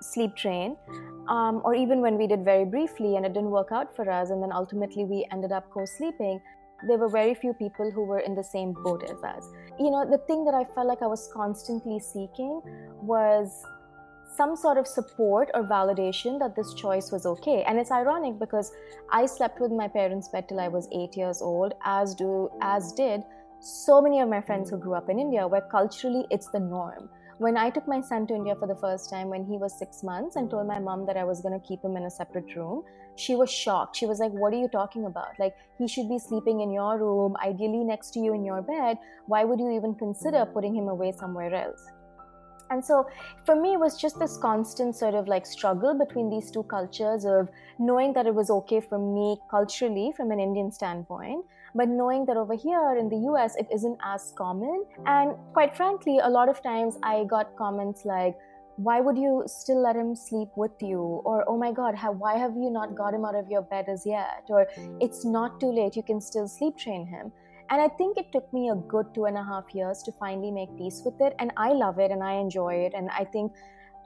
sleep 0.00 0.34
train, 0.36 0.76
um, 1.28 1.60
or 1.64 1.74
even 1.74 2.00
when 2.00 2.16
we 2.16 2.26
did 2.26 2.44
very 2.44 2.64
briefly 2.64 3.16
and 3.16 3.26
it 3.26 3.32
didn't 3.32 3.50
work 3.50 3.70
out 3.70 3.94
for 3.94 4.10
us, 4.10 4.30
and 4.30 4.42
then 4.42 4.52
ultimately 4.52 5.04
we 5.04 5.26
ended 5.30 5.52
up 5.52 5.70
co 5.70 5.84
sleeping, 5.84 6.40
there 6.86 6.98
were 6.98 7.08
very 7.08 7.34
few 7.34 7.52
people 7.54 7.90
who 7.90 8.04
were 8.04 8.20
in 8.20 8.34
the 8.34 8.44
same 8.44 8.72
boat 8.84 9.02
as 9.04 9.22
us. 9.22 9.48
You 9.78 9.90
know, 9.90 10.08
the 10.08 10.18
thing 10.26 10.44
that 10.44 10.54
I 10.54 10.64
felt 10.74 10.86
like 10.86 11.02
I 11.02 11.06
was 11.06 11.28
constantly 11.32 11.98
seeking 11.98 12.60
was 13.02 13.64
some 14.36 14.54
sort 14.54 14.78
of 14.78 14.86
support 14.86 15.50
or 15.54 15.64
validation 15.64 16.38
that 16.38 16.54
this 16.54 16.72
choice 16.74 17.10
was 17.10 17.26
okay. 17.26 17.64
And 17.64 17.78
it's 17.78 17.90
ironic 17.90 18.38
because 18.38 18.70
I 19.10 19.26
slept 19.26 19.60
with 19.60 19.72
my 19.72 19.88
parents' 19.88 20.28
bed 20.28 20.48
till 20.48 20.60
I 20.60 20.68
was 20.68 20.88
eight 20.92 21.16
years 21.16 21.42
old, 21.42 21.74
as 21.84 22.14
do 22.14 22.48
as 22.60 22.92
did 22.92 23.22
so 23.60 24.00
many 24.00 24.20
of 24.20 24.28
my 24.28 24.40
friends 24.40 24.70
who 24.70 24.78
grew 24.78 24.94
up 24.94 25.08
in 25.08 25.18
India, 25.18 25.46
where 25.46 25.62
culturally 25.62 26.24
it's 26.30 26.48
the 26.48 26.60
norm 26.60 27.08
when 27.38 27.56
I 27.56 27.70
took 27.70 27.86
my 27.86 28.00
son 28.00 28.26
to 28.26 28.34
India 28.34 28.54
for 28.56 28.66
the 28.66 28.74
first 28.74 29.10
time 29.10 29.28
when 29.28 29.44
he 29.44 29.56
was 29.56 29.78
six 29.78 30.02
months 30.02 30.36
and 30.36 30.50
told 30.50 30.66
my 30.66 30.78
mom 30.78 31.06
that 31.06 31.16
I 31.16 31.24
was 31.24 31.40
going 31.40 31.58
to 31.58 31.66
keep 31.66 31.82
him 31.82 31.96
in 31.96 32.04
a 32.04 32.10
separate 32.10 32.54
room, 32.56 32.82
she 33.16 33.36
was 33.36 33.50
shocked. 33.50 33.96
She 33.96 34.06
was 34.06 34.18
like, 34.18 34.32
What 34.32 34.52
are 34.52 34.58
you 34.58 34.68
talking 34.68 35.06
about? 35.06 35.38
Like, 35.38 35.54
he 35.78 35.86
should 35.86 36.08
be 36.08 36.18
sleeping 36.18 36.60
in 36.60 36.72
your 36.72 36.98
room, 36.98 37.36
ideally 37.44 37.84
next 37.84 38.10
to 38.14 38.20
you 38.20 38.34
in 38.34 38.44
your 38.44 38.62
bed. 38.62 38.98
Why 39.26 39.44
would 39.44 39.60
you 39.60 39.70
even 39.70 39.94
consider 39.94 40.46
putting 40.46 40.74
him 40.74 40.88
away 40.88 41.12
somewhere 41.12 41.54
else? 41.54 41.86
And 42.70 42.84
so 42.84 43.06
for 43.46 43.56
me, 43.56 43.74
it 43.74 43.80
was 43.80 44.00
just 44.00 44.18
this 44.18 44.36
constant 44.36 44.94
sort 44.94 45.14
of 45.14 45.26
like 45.26 45.46
struggle 45.46 45.94
between 45.98 46.28
these 46.28 46.50
two 46.50 46.64
cultures 46.64 47.24
of 47.24 47.48
knowing 47.78 48.12
that 48.12 48.26
it 48.26 48.34
was 48.34 48.50
okay 48.50 48.80
for 48.80 48.98
me 48.98 49.38
culturally 49.50 50.12
from 50.16 50.30
an 50.30 50.40
Indian 50.40 50.70
standpoint, 50.70 51.44
but 51.74 51.88
knowing 51.88 52.24
that 52.26 52.36
over 52.36 52.54
here 52.54 52.96
in 52.98 53.08
the 53.08 53.18
US, 53.32 53.56
it 53.56 53.66
isn't 53.72 53.98
as 54.04 54.32
common. 54.36 54.84
And 55.06 55.36
quite 55.52 55.76
frankly, 55.76 56.18
a 56.22 56.28
lot 56.28 56.48
of 56.48 56.62
times 56.62 56.98
I 57.02 57.24
got 57.24 57.56
comments 57.56 58.04
like, 58.04 58.36
why 58.76 59.00
would 59.00 59.18
you 59.18 59.42
still 59.46 59.82
let 59.82 59.96
him 59.96 60.14
sleep 60.14 60.48
with 60.54 60.80
you? 60.80 61.00
Or, 61.24 61.44
oh 61.48 61.58
my 61.58 61.72
God, 61.72 61.96
have, 61.96 62.16
why 62.16 62.38
have 62.38 62.52
you 62.52 62.70
not 62.70 62.94
got 62.94 63.12
him 63.12 63.24
out 63.24 63.34
of 63.34 63.50
your 63.50 63.62
bed 63.62 63.86
as 63.88 64.06
yet? 64.06 64.44
Or, 64.48 64.68
it's 65.00 65.24
not 65.24 65.58
too 65.58 65.72
late, 65.72 65.96
you 65.96 66.02
can 66.02 66.20
still 66.20 66.46
sleep 66.46 66.78
train 66.78 67.04
him. 67.06 67.32
And 67.70 67.82
I 67.82 67.88
think 67.88 68.16
it 68.16 68.32
took 68.32 68.50
me 68.52 68.70
a 68.70 68.76
good 68.76 69.12
two 69.14 69.26
and 69.26 69.36
a 69.36 69.42
half 69.42 69.74
years 69.74 70.02
to 70.04 70.12
finally 70.12 70.50
make 70.50 70.74
peace 70.78 71.02
with 71.04 71.20
it. 71.20 71.34
And 71.38 71.50
I 71.56 71.72
love 71.72 71.98
it 71.98 72.10
and 72.10 72.22
I 72.22 72.34
enjoy 72.34 72.74
it. 72.86 72.94
And 72.94 73.10
I 73.10 73.24
think, 73.24 73.52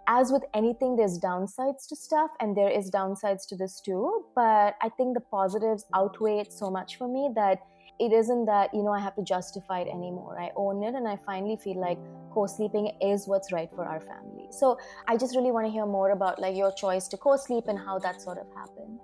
as 0.07 0.33
with 0.33 0.43
anything, 0.55 0.97
there's 0.97 1.19
downsides 1.19 1.87
to 1.89 1.97
stuff, 1.97 2.31
and 2.41 2.57
there 2.57 2.71
is 2.71 2.91
downsides 2.91 3.47
to 3.49 3.57
this 3.57 3.81
too. 3.81 4.25
But 4.35 4.77
I 4.83 4.89
think 4.97 5.15
the 5.15 5.21
positives 5.21 5.85
outweigh 5.95 6.41
it 6.41 6.53
so 6.53 6.71
much 6.71 6.97
for 6.97 7.09
me 7.09 7.31
that 7.35 7.59
it 7.99 8.13
isn't 8.13 8.47
that 8.47 8.73
you 8.73 8.83
know 8.83 8.91
i 8.91 8.99
have 8.99 9.15
to 9.15 9.23
justify 9.23 9.81
it 9.81 9.87
anymore 9.87 10.41
i 10.41 10.51
own 10.57 10.83
it 10.83 10.95
and 10.95 11.07
i 11.07 11.15
finally 11.15 11.57
feel 11.63 11.79
like 11.79 11.99
co-sleeping 12.33 12.91
is 13.03 13.29
what's 13.29 13.53
right 13.53 13.71
for 13.71 13.85
our 13.85 14.01
family 14.01 14.47
so 14.51 14.79
i 15.07 15.17
just 15.17 15.37
really 15.37 15.53
want 15.53 15.67
to 15.67 15.71
hear 15.71 15.85
more 15.85 16.11
about 16.11 16.41
like 16.41 16.57
your 16.57 16.73
choice 16.73 17.07
to 17.07 17.19
co-sleep 17.19 17.65
and 17.69 17.79
how 17.79 17.99
that 17.99 18.21
sort 18.21 18.39
of 18.39 18.47
happened 18.57 18.99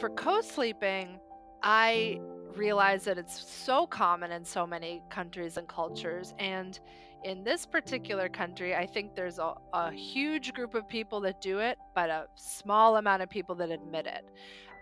for 0.00 0.10
co-sleeping 0.10 1.20
i 1.62 2.18
realize 2.56 3.04
that 3.04 3.18
it's 3.18 3.38
so 3.48 3.86
common 3.86 4.32
in 4.32 4.44
so 4.44 4.66
many 4.66 5.02
countries 5.10 5.56
and 5.56 5.68
cultures. 5.68 6.34
And 6.38 6.78
in 7.26 7.42
this 7.42 7.66
particular 7.66 8.28
country, 8.28 8.76
I 8.76 8.86
think 8.86 9.16
there's 9.16 9.40
a, 9.40 9.54
a, 9.74 9.90
huge 9.90 10.54
group 10.54 10.76
of 10.76 10.88
people 10.88 11.20
that 11.22 11.40
do 11.40 11.58
it, 11.58 11.76
but 11.92 12.08
a 12.08 12.26
small 12.36 12.98
amount 12.98 13.20
of 13.20 13.28
people 13.28 13.56
that 13.56 13.68
admit 13.68 14.06
it. 14.06 14.24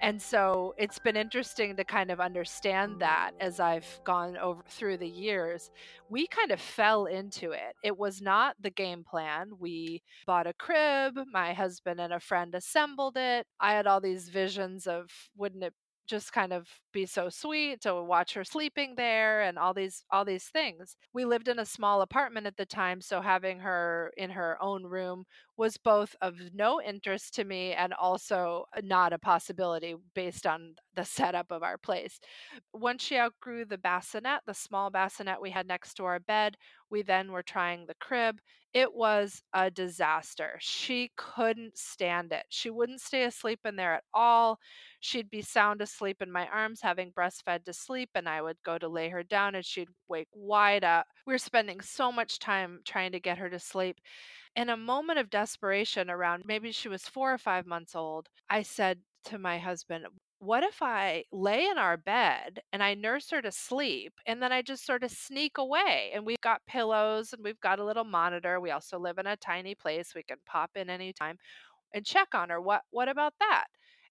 And 0.02 0.20
so 0.20 0.74
it's 0.76 0.98
been 0.98 1.16
interesting 1.16 1.74
to 1.76 1.84
kind 1.84 2.10
of 2.10 2.20
understand 2.20 3.00
that 3.00 3.30
as 3.40 3.60
I've 3.60 3.88
gone 4.04 4.36
over 4.36 4.60
through 4.68 4.98
the 4.98 5.08
years. 5.08 5.70
We 6.10 6.26
kind 6.26 6.50
of 6.50 6.60
fell 6.60 7.06
into 7.06 7.52
it. 7.52 7.76
It 7.82 7.96
was 7.96 8.20
not 8.20 8.56
the 8.60 8.70
game 8.70 9.04
plan. 9.08 9.52
We 9.58 10.02
bought 10.26 10.46
a 10.46 10.52
crib, 10.52 11.14
my 11.32 11.54
husband 11.54 11.98
and 11.98 12.12
a 12.12 12.20
friend 12.20 12.54
assembled 12.54 13.16
it. 13.16 13.46
I 13.58 13.72
had 13.72 13.86
all 13.86 14.02
these 14.02 14.28
visions 14.28 14.86
of 14.86 15.08
wouldn't 15.34 15.64
it 15.64 15.72
just 16.06 16.32
kind 16.32 16.52
of 16.52 16.68
be 16.92 17.06
so 17.06 17.28
sweet 17.28 17.80
to 17.82 18.02
watch 18.02 18.34
her 18.34 18.44
sleeping 18.44 18.94
there 18.96 19.42
and 19.42 19.58
all 19.58 19.74
these 19.74 20.04
all 20.10 20.24
these 20.24 20.44
things. 20.44 20.96
We 21.12 21.24
lived 21.24 21.48
in 21.48 21.58
a 21.58 21.64
small 21.64 22.02
apartment 22.02 22.46
at 22.46 22.56
the 22.56 22.66
time, 22.66 23.00
so 23.00 23.20
having 23.20 23.60
her 23.60 24.12
in 24.16 24.30
her 24.30 24.56
own 24.62 24.84
room 24.84 25.24
was 25.56 25.76
both 25.76 26.14
of 26.20 26.36
no 26.52 26.80
interest 26.82 27.34
to 27.34 27.44
me 27.44 27.72
and 27.72 27.92
also 27.94 28.66
not 28.82 29.12
a 29.12 29.18
possibility 29.18 29.94
based 30.14 30.46
on 30.46 30.74
the 30.94 31.04
setup 31.04 31.50
of 31.50 31.62
our 31.62 31.78
place. 31.78 32.18
Once 32.72 33.02
she 33.02 33.18
outgrew 33.18 33.64
the 33.64 33.78
bassinet, 33.78 34.40
the 34.46 34.54
small 34.54 34.90
bassinet 34.90 35.40
we 35.40 35.50
had 35.50 35.66
next 35.66 35.94
to 35.94 36.04
our 36.04 36.20
bed, 36.20 36.56
we 36.90 37.02
then 37.02 37.32
were 37.32 37.42
trying 37.42 37.86
the 37.86 37.94
crib. 38.00 38.40
It 38.74 38.92
was 38.92 39.40
a 39.52 39.70
disaster. 39.70 40.56
She 40.60 41.12
couldn't 41.16 41.78
stand 41.78 42.32
it. 42.32 42.44
She 42.48 42.70
wouldn't 42.70 43.00
stay 43.00 43.22
asleep 43.22 43.60
in 43.64 43.76
there 43.76 43.94
at 43.94 44.04
all. 44.12 44.58
She'd 45.00 45.30
be 45.30 45.42
sound 45.42 45.80
asleep 45.80 46.20
in 46.20 46.30
my 46.32 46.48
arms, 46.48 46.80
having 46.82 47.12
breastfed 47.12 47.64
to 47.66 47.72
sleep, 47.72 48.10
and 48.16 48.28
I 48.28 48.42
would 48.42 48.56
go 48.64 48.76
to 48.76 48.88
lay 48.88 49.10
her 49.10 49.22
down 49.22 49.54
and 49.54 49.64
she'd 49.64 49.88
wake 50.08 50.28
wide 50.32 50.82
up. 50.82 51.06
We 51.24 51.32
were 51.34 51.38
spending 51.38 51.80
so 51.80 52.10
much 52.10 52.40
time 52.40 52.80
trying 52.84 53.12
to 53.12 53.20
get 53.20 53.38
her 53.38 53.48
to 53.48 53.60
sleep. 53.60 54.00
In 54.56 54.68
a 54.70 54.76
moment 54.76 55.20
of 55.20 55.30
desperation, 55.30 56.10
around 56.10 56.44
maybe 56.44 56.72
she 56.72 56.88
was 56.88 57.08
four 57.08 57.32
or 57.32 57.38
five 57.38 57.66
months 57.66 57.94
old, 57.94 58.28
I 58.50 58.62
said 58.62 59.00
to 59.26 59.38
my 59.38 59.58
husband, 59.58 60.06
what 60.44 60.62
if 60.62 60.82
I 60.82 61.24
lay 61.32 61.66
in 61.66 61.78
our 61.78 61.96
bed 61.96 62.60
and 62.72 62.82
I 62.82 62.94
nurse 62.94 63.30
her 63.30 63.42
to 63.42 63.52
sleep 63.52 64.14
and 64.26 64.42
then 64.42 64.52
I 64.52 64.62
just 64.62 64.86
sort 64.86 65.02
of 65.04 65.10
sneak 65.10 65.58
away? 65.58 66.10
And 66.14 66.26
we've 66.26 66.40
got 66.42 66.66
pillows 66.66 67.32
and 67.32 67.42
we've 67.44 67.60
got 67.60 67.78
a 67.78 67.84
little 67.84 68.04
monitor. 68.04 68.60
We 68.60 68.70
also 68.70 68.98
live 68.98 69.18
in 69.18 69.26
a 69.26 69.36
tiny 69.36 69.74
place. 69.74 70.14
We 70.14 70.22
can 70.22 70.38
pop 70.46 70.72
in 70.76 70.90
anytime 70.90 71.38
and 71.94 72.04
check 72.04 72.34
on 72.34 72.50
her. 72.50 72.60
What 72.60 72.82
what 72.90 73.08
about 73.08 73.34
that? 73.40 73.66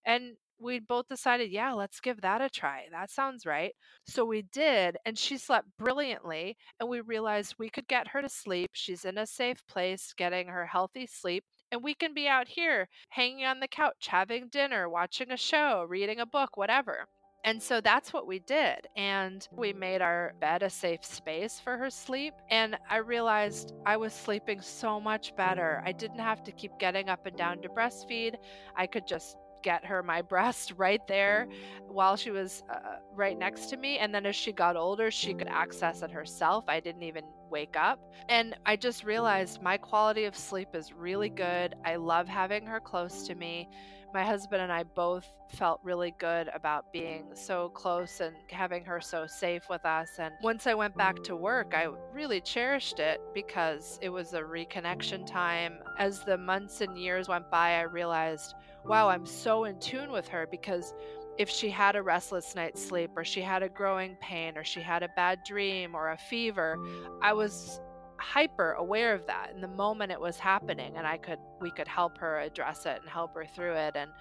And 0.06 0.38
we 0.60 0.80
both 0.80 1.08
decided, 1.10 1.52
yeah, 1.52 1.74
let's 1.74 2.00
give 2.00 2.22
that 2.22 2.42
a 2.42 2.50
try. 2.50 2.84
That 2.92 3.12
sounds 3.12 3.46
right. 3.46 3.74
So 4.06 4.26
we 4.26 4.44
did, 4.44 4.98
and 5.06 5.18
she 5.18 5.38
slept 5.38 5.68
brilliantly. 5.78 6.58
And 6.80 6.90
we 6.90 7.02
realized 7.02 7.56
we 7.60 7.70
could 7.70 7.88
get 7.88 8.10
her 8.10 8.22
to 8.22 8.30
sleep. 8.30 8.72
She's 8.74 9.06
in 9.06 9.18
a 9.18 9.28
safe 9.28 9.66
place, 9.68 10.14
getting 10.18 10.48
her 10.48 10.66
healthy 10.68 11.08
sleep. 11.08 11.44
And 11.74 11.82
we 11.82 11.96
can 11.96 12.14
be 12.14 12.28
out 12.28 12.48
here 12.48 12.88
hanging 13.10 13.46
on 13.46 13.60
the 13.60 13.68
couch, 13.68 14.06
having 14.08 14.48
dinner, 14.50 14.88
watching 14.88 15.32
a 15.32 15.38
show, 15.38 15.88
reading 15.90 16.20
a 16.20 16.26
book, 16.26 16.56
whatever. 16.56 17.08
And 17.46 17.62
so 17.62 17.82
that's 17.82 18.14
what 18.14 18.28
we 18.28 18.38
did. 18.38 18.88
And 18.96 19.48
we 19.52 19.74
made 19.74 20.04
our 20.04 20.34
bed 20.40 20.62
a 20.62 20.70
safe 20.70 21.04
space 21.04 21.60
for 21.60 21.76
her 21.78 21.90
sleep. 21.90 22.36
And 22.52 22.78
I 22.92 22.98
realized 22.98 23.74
I 23.88 23.98
was 23.98 24.14
sleeping 24.14 24.62
so 24.62 25.00
much 25.00 25.36
better. 25.36 25.82
I 25.84 25.94
didn't 25.94 26.20
have 26.20 26.44
to 26.44 26.52
keep 26.52 26.78
getting 26.80 27.10
up 27.10 27.26
and 27.26 27.36
down 27.36 27.64
to 27.64 27.70
breastfeed. 27.70 28.36
I 28.78 28.86
could 28.86 29.08
just 29.08 29.36
get 29.64 29.86
her 29.86 30.04
my 30.04 30.22
breast 30.22 30.74
right 30.78 31.06
there 31.08 31.48
while 31.88 32.16
she 32.16 32.32
was 32.32 32.64
uh, 32.70 32.98
right 33.16 33.38
next 33.38 33.68
to 33.68 33.78
me. 33.78 33.98
And 33.98 34.14
then 34.14 34.26
as 34.26 34.36
she 34.36 34.52
got 34.52 34.76
older, 34.76 35.10
she 35.10 35.34
could 35.34 35.48
access 35.48 36.02
it 36.02 36.12
herself. 36.12 36.66
I 36.68 36.80
didn't 36.80 37.04
even 37.04 37.24
wake 37.50 37.76
up. 37.78 38.00
And 38.30 38.56
I 38.66 38.76
just 38.76 39.04
realized 39.04 39.62
my 39.62 39.78
quality 39.78 40.26
of 40.26 40.36
sleep 40.36 40.70
is 40.74 40.92
really 40.94 41.30
good. 41.30 41.76
I 41.86 41.96
love 41.96 42.28
having 42.28 42.66
her 42.66 42.80
close 42.80 43.28
to 43.28 43.36
me. 43.36 43.70
My 44.14 44.24
husband 44.24 44.62
and 44.62 44.72
I 44.72 44.84
both 44.84 45.28
felt 45.50 45.80
really 45.84 46.14
good 46.20 46.50
about 46.54 46.92
being 46.94 47.26
so 47.34 47.70
close 47.70 48.20
and 48.20 48.36
having 48.50 48.86
her 48.86 49.02
so 49.02 49.26
safe 49.28 49.64
with 49.70 49.86
us. 49.86 50.10
And 50.20 50.34
once 50.42 50.68
I 50.68 50.74
went 50.74 50.96
back 50.96 51.24
to 51.24 51.36
work, 51.36 51.74
I 51.76 51.88
really 52.14 52.42
cherished 52.42 53.00
it 53.00 53.22
because 53.34 54.00
it 54.02 54.10
was 54.10 54.34
a 54.34 54.42
reconnection 54.42 55.26
time. 55.26 55.80
As 55.98 56.24
the 56.24 56.38
months 56.38 56.82
and 56.82 56.98
years 56.98 57.28
went 57.28 57.50
by, 57.50 57.80
I 57.80 57.82
realized, 57.82 58.54
wow, 58.86 59.10
I'm 59.10 59.26
so 59.26 59.66
in 59.66 59.80
tune 59.80 60.12
with 60.12 60.28
her 60.28 60.48
because 60.50 60.94
if 61.38 61.50
she 61.50 61.70
had 61.70 61.96
a 61.96 62.02
restless 62.02 62.56
night's 62.56 62.84
sleep 62.84 63.12
or 63.16 63.24
she 63.24 63.42
had 63.42 63.64
a 63.64 63.70
growing 63.70 64.16
pain 64.22 64.58
or 64.58 64.64
she 64.64 64.82
had 64.82 65.02
a 65.02 65.10
bad 65.16 65.40
dream 65.44 65.96
or 65.96 66.12
a 66.12 66.18
fever, 66.18 66.78
I 67.22 67.34
was 67.34 67.82
hyper 68.24 68.72
aware 68.74 69.14
of 69.14 69.28
that 69.28 69.52
in 69.54 69.62
the 69.62 69.68
moment 69.68 70.12
it 70.12 70.20
was 70.20 70.40
happening 70.40 70.94
and 70.96 71.06
I 71.06 71.18
could 71.18 71.40
we 71.62 71.72
could 71.72 71.88
help 71.88 72.18
her 72.20 72.40
address 72.40 72.86
it 72.86 73.00
and 73.02 73.10
help 73.10 73.36
her 73.36 73.46
through 73.46 73.74
it 73.74 73.96
and 73.96 74.12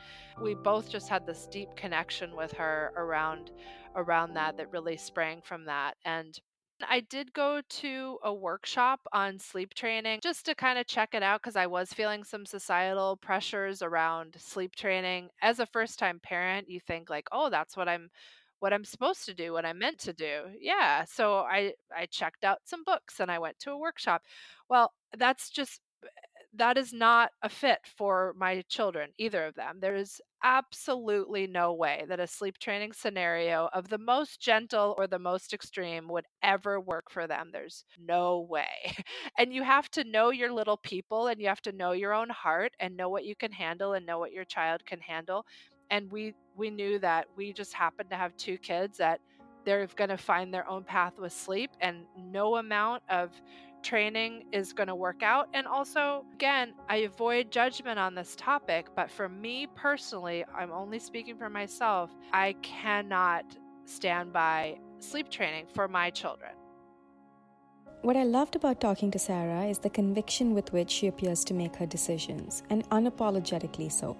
we 0.42 0.54
both 0.54 0.90
just 0.90 1.08
had 1.08 1.26
this 1.26 1.46
deep 1.46 1.68
connection 1.76 2.34
with 2.36 2.52
her 2.52 2.92
around 2.96 3.52
around 3.94 4.34
that 4.34 4.56
that 4.56 4.72
really 4.72 4.96
sprang 4.96 5.40
from 5.42 5.66
that 5.66 5.94
and 6.04 6.38
I 6.88 7.00
did 7.00 7.32
go 7.32 7.60
to 7.60 8.18
a 8.24 8.34
workshop 8.34 9.00
on 9.12 9.38
sleep 9.38 9.72
training 9.74 10.18
just 10.20 10.46
to 10.46 10.54
kind 10.54 10.78
of 10.80 10.86
check 10.86 11.10
it 11.14 11.22
out 11.22 11.40
because 11.40 11.56
I 11.56 11.66
was 11.66 11.92
feeling 11.92 12.24
some 12.24 12.44
societal 12.44 13.16
pressures 13.16 13.82
around 13.82 14.34
sleep 14.38 14.74
training. 14.74 15.28
As 15.40 15.60
a 15.60 15.66
first 15.66 16.00
time 16.00 16.18
parent, 16.20 16.68
you 16.68 16.80
think 16.80 17.08
like, 17.08 17.28
"Oh, 17.30 17.50
that's 17.50 17.76
what 17.76 17.88
I'm 17.88 18.10
what 18.62 18.72
I'm 18.72 18.87
supposed 18.87 19.27
to 19.27 19.35
do, 19.35 19.53
what 19.53 19.66
I'm 19.66 19.79
meant 19.79 19.98
to 20.01 20.14
do." 20.14 20.57
Yeah, 20.61 21.05
so 21.05 21.38
I 21.40 21.75
I 21.96 22.07
checked 22.07 22.44
out 22.44 22.61
some 22.64 22.85
books 22.85 23.20
and 23.20 23.31
I 23.31 23.38
went 23.40 23.59
to 23.61 23.72
a 23.72 23.79
workshop. 23.79 24.22
Well, 24.70 24.92
that's 25.18 25.51
just 25.51 25.81
eh, 26.05 26.09
that 26.55 26.77
is 26.79 26.92
not 26.92 27.33
a 27.42 27.48
fit 27.48 27.81
for 27.96 28.35
my 28.37 28.62
children, 28.68 29.11
either 29.18 29.46
of 29.46 29.55
them. 29.55 29.79
There 29.81 29.96
is 29.96 30.20
absolutely 30.44 31.46
no 31.46 31.72
way 31.72 32.05
that 32.09 32.20
a 32.20 32.27
sleep 32.27 32.59
training 32.59 32.92
scenario 32.92 33.68
of 33.72 33.88
the 33.88 33.98
most 33.98 34.40
gentle 34.40 34.94
or 34.98 35.07
the 35.07 35.18
most 35.18 35.55
extreme 35.55 36.09
would 36.09 36.27
ever 36.42 36.81
work 36.81 37.11
for 37.11 37.27
them. 37.27 37.51
There's 37.53 37.85
no 37.98 38.40
way. 38.40 38.66
And 39.38 39.53
you 39.55 39.62
have 39.62 39.90
to 39.92 40.05
know 40.05 40.31
your 40.31 40.53
little 40.53 40.77
people 40.77 41.29
and 41.29 41.40
you 41.40 41.48
have 41.48 41.62
to 41.62 41.72
know 41.72 41.92
your 41.92 42.12
own 42.12 42.29
heart 42.31 42.72
and 42.81 42.96
know 42.96 43.09
what 43.09 43.25
you 43.25 43.35
can 43.37 43.53
handle 43.53 43.94
and 43.94 44.05
know 44.07 44.18
what 44.18 44.33
your 44.33 44.44
child 44.44 44.85
can 44.85 45.01
handle. 45.01 45.46
And 45.92 46.11
we 46.11 46.35
we 46.57 46.70
knew 46.70 46.98
that 46.98 47.26
we 47.37 47.52
just 47.52 47.72
happened 47.72 48.11
to 48.11 48.16
have 48.16 48.37
two 48.37 48.59
kids 48.59 48.98
that 48.98 49.20
they're 49.64 49.87
going 49.94 50.11
to 50.11 50.16
find 50.16 50.52
their 50.52 50.68
own 50.68 50.83
path 50.83 51.18
with 51.18 51.33
sleep 51.33 51.70
and 51.81 51.98
no 52.16 52.57
amount 52.57 53.05
of 53.09 53.31
training 53.83 54.44
is 54.52 54.72
going 54.72 54.88
to 54.88 54.94
work 54.94 55.22
out. 55.22 55.48
And 55.55 55.66
also, 55.66 56.24
again, 56.35 56.74
I 56.88 56.96
avoid 56.98 57.50
judgment 57.50 57.98
on 57.98 58.14
this 58.14 58.35
topic, 58.37 58.87
but 58.96 59.11
for 59.11 59.28
me 59.28 59.68
personally, 59.74 60.44
I'm 60.57 60.72
only 60.72 60.98
speaking 60.98 61.37
for 61.37 61.48
myself. 61.48 62.11
I 62.33 62.55
cannot 62.62 63.44
stand 63.85 64.33
by 64.33 64.78
sleep 64.98 65.28
training 65.31 65.66
for 65.74 65.88
my 65.88 66.11
children. 66.11 66.52
What 68.02 68.16
I 68.16 68.24
loved 68.24 68.57
about 68.57 68.81
talking 68.81 69.11
to 69.12 69.18
Sarah 69.18 69.64
is 69.66 69.78
the 69.78 69.90
conviction 69.90 70.55
with 70.55 70.72
which 70.72 70.90
she 70.90 71.07
appears 71.07 71.44
to 71.44 71.55
make 71.55 71.76
her 71.76 71.87
decisions, 71.87 72.64
and 72.68 72.88
unapologetically 72.90 73.92
so. 73.92 74.16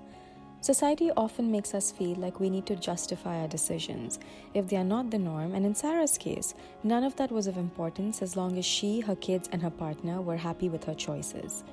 Society 0.63 1.11
often 1.17 1.51
makes 1.51 1.75
us 1.75 1.91
feel 1.91 2.15
like 2.19 2.39
we 2.39 2.49
need 2.49 2.67
to 2.67 2.77
justify 2.77 3.41
our 3.41 3.49
decisions 3.49 4.21
if 4.55 4.69
they 4.69 4.77
are 4.77 4.85
not 4.85 5.11
the 5.11 5.19
norm, 5.19 5.57
and 5.57 5.67
in 5.67 5.75
Sarah's 5.75 6.17
case, 6.17 6.55
none 6.85 7.03
of 7.03 7.17
that 7.17 7.33
was 7.33 7.49
of 7.49 7.57
importance 7.57 8.23
as 8.23 8.37
long 8.37 8.57
as 8.57 8.65
she, 8.65 9.01
her 9.01 9.17
kids, 9.17 9.49
and 9.51 9.61
her 9.61 9.71
partner 9.71 10.21
were 10.21 10.37
happy 10.37 10.69
with 10.69 10.85
her 10.85 10.95
choices. 10.95 11.65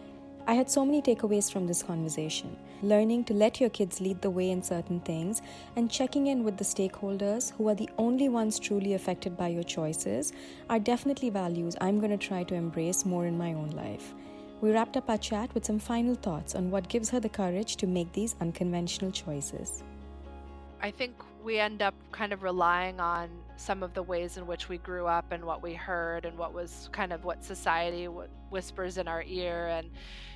I 0.48 0.56
had 0.56 0.72
so 0.72 0.84
many 0.84 1.04
takeaways 1.04 1.52
from 1.52 1.68
this 1.68 1.84
conversation. 1.84 2.58
Learning 2.82 3.24
to 3.26 3.36
let 3.36 3.62
your 3.62 3.70
kids 3.70 4.02
lead 4.02 4.24
the 4.24 4.32
way 4.32 4.50
in 4.50 4.64
certain 4.64 5.02
things 5.02 5.44
and 5.76 5.92
checking 5.92 6.26
in 6.26 6.44
with 6.44 6.58
the 6.58 6.64
stakeholders 6.64 7.54
who 7.58 7.70
are 7.70 7.76
the 7.76 7.92
only 8.00 8.28
ones 8.28 8.58
truly 8.58 8.96
affected 8.96 9.38
by 9.38 9.50
your 9.50 9.62
choices 9.62 10.34
are 10.68 10.80
definitely 10.80 11.30
values 11.30 11.76
I'm 11.80 12.00
going 12.00 12.18
to 12.18 12.28
try 12.28 12.42
to 12.46 12.56
embrace 12.56 13.06
more 13.06 13.28
in 13.28 13.38
my 13.38 13.54
own 13.54 13.70
life. 13.70 14.16
We 14.62 14.72
wrapped 14.72 14.98
up 14.98 15.10
our 15.10 15.18
chat 15.18 15.54
with 15.54 15.66
some 15.66 15.80
final 15.80 16.16
thoughts 16.16 16.54
on 16.54 16.70
what 16.70 16.90
gives 16.90 17.10
her 17.12 17.20
the 17.22 17.30
courage 17.30 17.78
to 17.78 17.88
make 17.88 18.12
these 18.12 18.36
unconventional 18.42 19.12
choices. 19.12 19.84
I 20.82 20.92
think 20.92 21.14
we 21.44 21.60
end 21.60 21.82
up 21.82 21.94
kind 22.12 22.34
of 22.34 22.44
relying 22.44 23.00
on 23.00 23.30
some 23.56 23.84
of 23.84 23.94
the 23.94 24.04
ways 24.04 24.36
in 24.38 24.46
which 24.46 24.68
we 24.68 24.78
grew 24.78 25.08
up 25.08 25.32
and 25.32 25.46
what 25.46 25.64
we 25.64 25.74
heard 25.74 26.26
and 26.26 26.38
what 26.38 26.54
was 26.54 26.90
kind 26.92 27.14
of 27.14 27.24
what 27.24 27.44
society 27.44 28.06
whispers 28.50 28.98
in 28.98 29.08
our 29.08 29.24
ear 29.24 29.68
and 29.68 29.90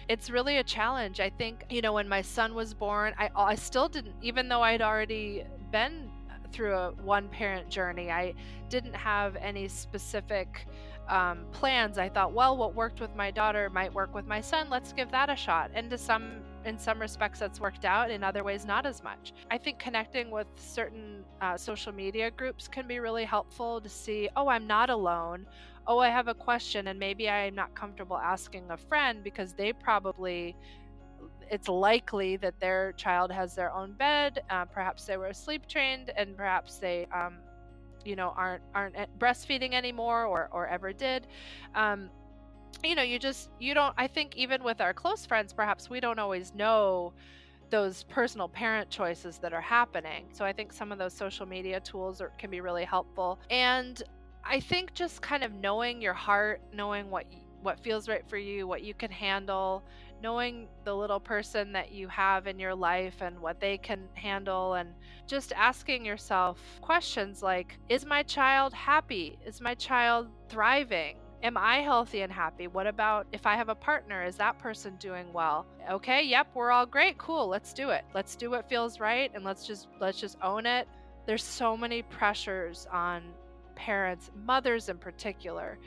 it's 0.08 0.30
really 0.30 0.58
a 0.58 0.64
challenge 0.64 1.20
i 1.20 1.30
think 1.30 1.66
you 1.70 1.82
know 1.82 1.94
when 1.94 2.08
my 2.08 2.22
son 2.22 2.54
was 2.54 2.74
born 2.74 3.14
i, 3.18 3.30
I 3.36 3.56
still 3.56 3.88
didn't 3.88 4.16
even 4.22 4.48
though 4.48 4.62
i'd 4.62 4.82
already 4.82 5.44
been 5.72 6.10
through 6.52 6.76
a 6.76 6.92
one 7.04 7.28
parent 7.30 7.70
journey 7.70 8.12
i 8.12 8.34
didn't 8.70 8.96
have 8.96 9.36
any 9.38 9.68
specific 9.68 10.68
um, 11.08 11.46
plans, 11.52 11.98
I 11.98 12.10
thought, 12.10 12.34
well, 12.34 12.56
what 12.56 12.76
worked 12.76 13.00
with 13.00 13.16
my 13.16 13.32
daughter 13.32 13.70
might 13.70 13.94
work 13.94 14.14
with 14.16 14.26
my 14.26 14.42
son. 14.42 14.70
Let's 14.70 14.94
give 14.94 15.12
that 15.12 15.30
a 15.30 15.36
shot. 15.36 15.72
And 15.74 15.90
to 15.90 15.98
some, 15.98 16.42
in 16.66 16.78
some 16.78 17.00
respects, 17.00 17.40
that's 17.40 17.60
worked 17.60 17.86
out. 17.86 18.10
In 18.10 18.24
other 18.24 18.44
ways, 18.44 18.66
not 18.66 18.86
as 18.86 19.04
much. 19.04 19.34
I 19.52 19.58
think 19.58 19.80
connecting 19.80 20.32
with 20.32 20.48
certain 20.56 21.24
uh, 21.42 21.58
social 21.58 21.92
media 21.92 22.32
groups 22.32 22.68
can 22.68 22.88
be 22.88 23.00
really 23.00 23.26
helpful 23.26 23.82
to 23.82 23.90
see, 23.90 24.30
oh, 24.36 24.48
I'm 24.48 24.68
not 24.68 24.90
alone. 24.90 25.46
Oh, 25.86 26.00
I 26.00 26.10
have 26.10 26.30
a 26.30 26.34
question, 26.34 26.88
and 26.88 26.98
maybe 26.98 27.30
I'm 27.30 27.56
not 27.56 27.76
comfortable 27.76 28.18
asking 28.18 28.64
a 28.70 28.78
friend 28.78 29.24
because 29.24 29.54
they 29.54 29.74
probably 29.74 30.56
it's 31.52 31.68
likely 31.68 32.38
that 32.38 32.60
their 32.60 32.94
child 32.94 33.32
has 33.32 33.54
their 33.54 33.72
own 33.72 33.92
bed. 33.94 34.44
Uh, 34.50 34.66
perhaps 34.66 35.06
they 35.06 35.18
were 35.18 35.34
sleep 35.34 35.68
trained, 35.68 36.12
and 36.16 36.36
perhaps 36.38 36.78
they 36.78 37.06
um, 37.14 37.36
you 38.06 38.16
know 38.16 38.34
aren't 38.36 38.64
aren't 38.74 38.96
breastfeeding 39.20 39.74
anymore 39.74 40.26
or 40.26 40.50
or 40.52 40.68
ever 40.68 40.94
did. 40.94 41.28
Um, 41.76 42.10
you 42.84 42.96
know 42.96 43.04
you 43.04 43.20
just 43.20 43.50
you 43.60 43.74
don't 43.74 43.94
i 43.98 44.08
think 44.08 44.36
even 44.36 44.64
with 44.64 44.82
our 44.82 44.94
close 44.94 45.26
friends 45.26 45.54
perhaps 45.54 45.90
we 45.90 46.00
don't 46.00 46.20
always 46.20 46.54
know 46.54 47.14
those 47.70 48.04
personal 48.04 48.48
parent 48.48 48.88
choices 48.90 49.40
that 49.40 49.52
are 49.52 49.62
happening. 49.62 50.28
So 50.32 50.46
i 50.46 50.54
think 50.54 50.74
some 50.74 50.92
of 50.92 50.98
those 50.98 51.14
social 51.14 51.46
media 51.46 51.80
tools 51.80 52.22
are, 52.22 52.32
can 52.38 52.50
be 52.50 52.62
really 52.62 52.86
helpful. 52.86 53.40
And 53.50 54.02
i 54.44 54.60
think 54.60 54.94
just 54.94 55.22
kind 55.22 55.44
of 55.44 55.54
knowing 55.54 56.02
your 56.02 56.14
heart 56.14 56.62
knowing 56.74 57.10
what 57.10 57.26
what 57.62 57.80
feels 57.80 58.10
right 58.10 58.28
for 58.28 58.38
you 58.38 58.68
what 58.68 58.84
you 58.84 58.94
can 58.94 59.10
handle 59.10 59.84
knowing 60.24 60.68
the 60.86 60.96
little 60.96 61.20
person 61.20 61.74
that 61.74 61.92
you 61.92 62.08
have 62.08 62.48
in 62.48 62.58
your 62.58 62.74
life 62.74 63.22
and 63.22 63.38
what 63.40 63.60
they 63.60 63.78
can 63.78 64.08
handle, 64.14 64.76
and 64.76 64.90
just 65.28 65.52
asking 65.52 66.06
yourself 66.06 66.60
questions 66.82 67.44
like 67.44 67.78
Is 67.90 68.06
my 68.06 68.24
child 68.24 68.74
happy? 68.74 69.38
Is 69.46 69.62
my 69.62 69.76
child 69.76 70.30
thriving? 70.48 71.18
Am 71.44 71.58
I 71.58 71.82
healthy 71.82 72.22
and 72.22 72.32
happy? 72.32 72.68
What 72.68 72.88
about 72.88 73.28
if 73.34 73.46
I 73.46 73.58
have 73.58 73.68
a 73.68 73.76
partner? 73.76 74.24
Is 74.24 74.38
that 74.38 74.58
person 74.60 74.96
doing 74.96 75.32
well? 75.34 75.66
Okay, 75.92 76.24
yep, 76.24 76.48
we're 76.54 76.72
all 76.72 76.86
great. 76.86 77.18
Cool. 77.18 77.50
Let's 77.50 77.74
do 77.74 77.90
it. 77.90 78.06
Let's 78.14 78.38
do 78.38 78.50
what 78.50 78.70
feels 78.70 79.02
right 79.02 79.30
and 79.36 79.44
let's 79.44 79.68
just 79.68 79.90
let's 80.00 80.22
just 80.22 80.38
own 80.42 80.66
it. 80.66 80.88
There's 81.26 81.44
so 81.44 81.76
many 81.76 82.02
pressures 82.02 82.88
on 82.92 83.24
parents, 83.76 84.32
mothers 84.46 84.88
in 84.88 84.98
particular, 84.98 85.80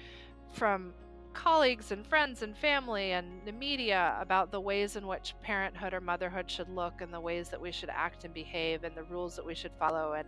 from 0.52 0.92
colleagues 1.36 1.92
and 1.92 2.06
friends 2.06 2.42
and 2.42 2.56
family 2.56 3.12
and 3.12 3.26
the 3.44 3.52
media 3.52 4.16
about 4.20 4.50
the 4.50 4.60
ways 4.60 4.96
in 4.96 5.06
which 5.06 5.34
parenthood 5.42 5.92
or 5.94 6.00
motherhood 6.00 6.50
should 6.50 6.68
look 6.68 7.00
and 7.00 7.12
the 7.12 7.20
ways 7.20 7.48
that 7.50 7.60
we 7.60 7.70
should 7.70 7.90
act 7.90 8.24
and 8.24 8.34
behave 8.34 8.84
and 8.84 8.94
the 8.96 9.04
rules 9.04 9.36
that 9.36 9.44
we 9.44 9.54
should 9.54 9.72
follow. 9.78 10.14
And 10.14 10.26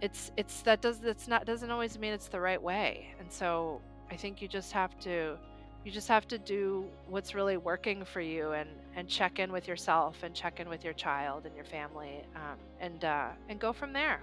it's 0.00 0.32
it's 0.36 0.62
that 0.62 0.80
does 0.80 1.00
it's 1.04 1.28
not 1.28 1.46
doesn't 1.46 1.70
always 1.70 1.98
mean 1.98 2.12
it's 2.12 2.28
the 2.28 2.40
right 2.40 2.60
way. 2.60 3.14
And 3.20 3.30
so 3.32 3.80
i 4.10 4.16
think 4.16 4.42
you 4.42 4.48
just 4.48 4.72
have 4.72 4.98
to 4.98 5.36
you 5.84 5.90
just 5.90 6.08
have 6.08 6.28
to 6.28 6.38
do 6.38 6.84
what's 7.08 7.34
really 7.34 7.56
working 7.56 8.04
for 8.04 8.20
you 8.20 8.52
and 8.52 8.68
and 8.96 9.08
check 9.08 9.38
in 9.38 9.50
with 9.52 9.66
yourself 9.68 10.22
and 10.22 10.34
check 10.34 10.60
in 10.60 10.68
with 10.68 10.84
your 10.84 10.92
child 10.92 11.46
and 11.46 11.54
your 11.54 11.64
family 11.64 12.24
um, 12.34 12.58
and 12.80 13.04
uh, 13.04 13.28
and 13.48 13.58
go 13.58 13.72
from 13.72 13.92
there 13.92 14.22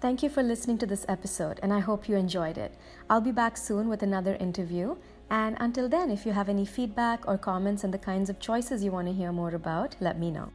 Thank 0.00 0.22
you 0.22 0.30
for 0.30 0.42
listening 0.42 0.78
to 0.78 0.86
this 0.86 1.04
episode, 1.10 1.60
and 1.62 1.74
I 1.74 1.80
hope 1.80 2.08
you 2.08 2.16
enjoyed 2.16 2.56
it. 2.56 2.72
I'll 3.10 3.20
be 3.20 3.32
back 3.32 3.58
soon 3.58 3.86
with 3.86 4.02
another 4.02 4.34
interview. 4.36 4.96
And 5.28 5.58
until 5.60 5.90
then, 5.90 6.10
if 6.10 6.24
you 6.24 6.32
have 6.32 6.48
any 6.48 6.64
feedback 6.64 7.28
or 7.28 7.36
comments 7.36 7.84
on 7.84 7.90
the 7.90 7.98
kinds 7.98 8.30
of 8.30 8.40
choices 8.40 8.82
you 8.82 8.92
want 8.92 9.08
to 9.08 9.12
hear 9.12 9.30
more 9.30 9.54
about, 9.54 9.96
let 10.00 10.18
me 10.18 10.30
know. 10.30 10.52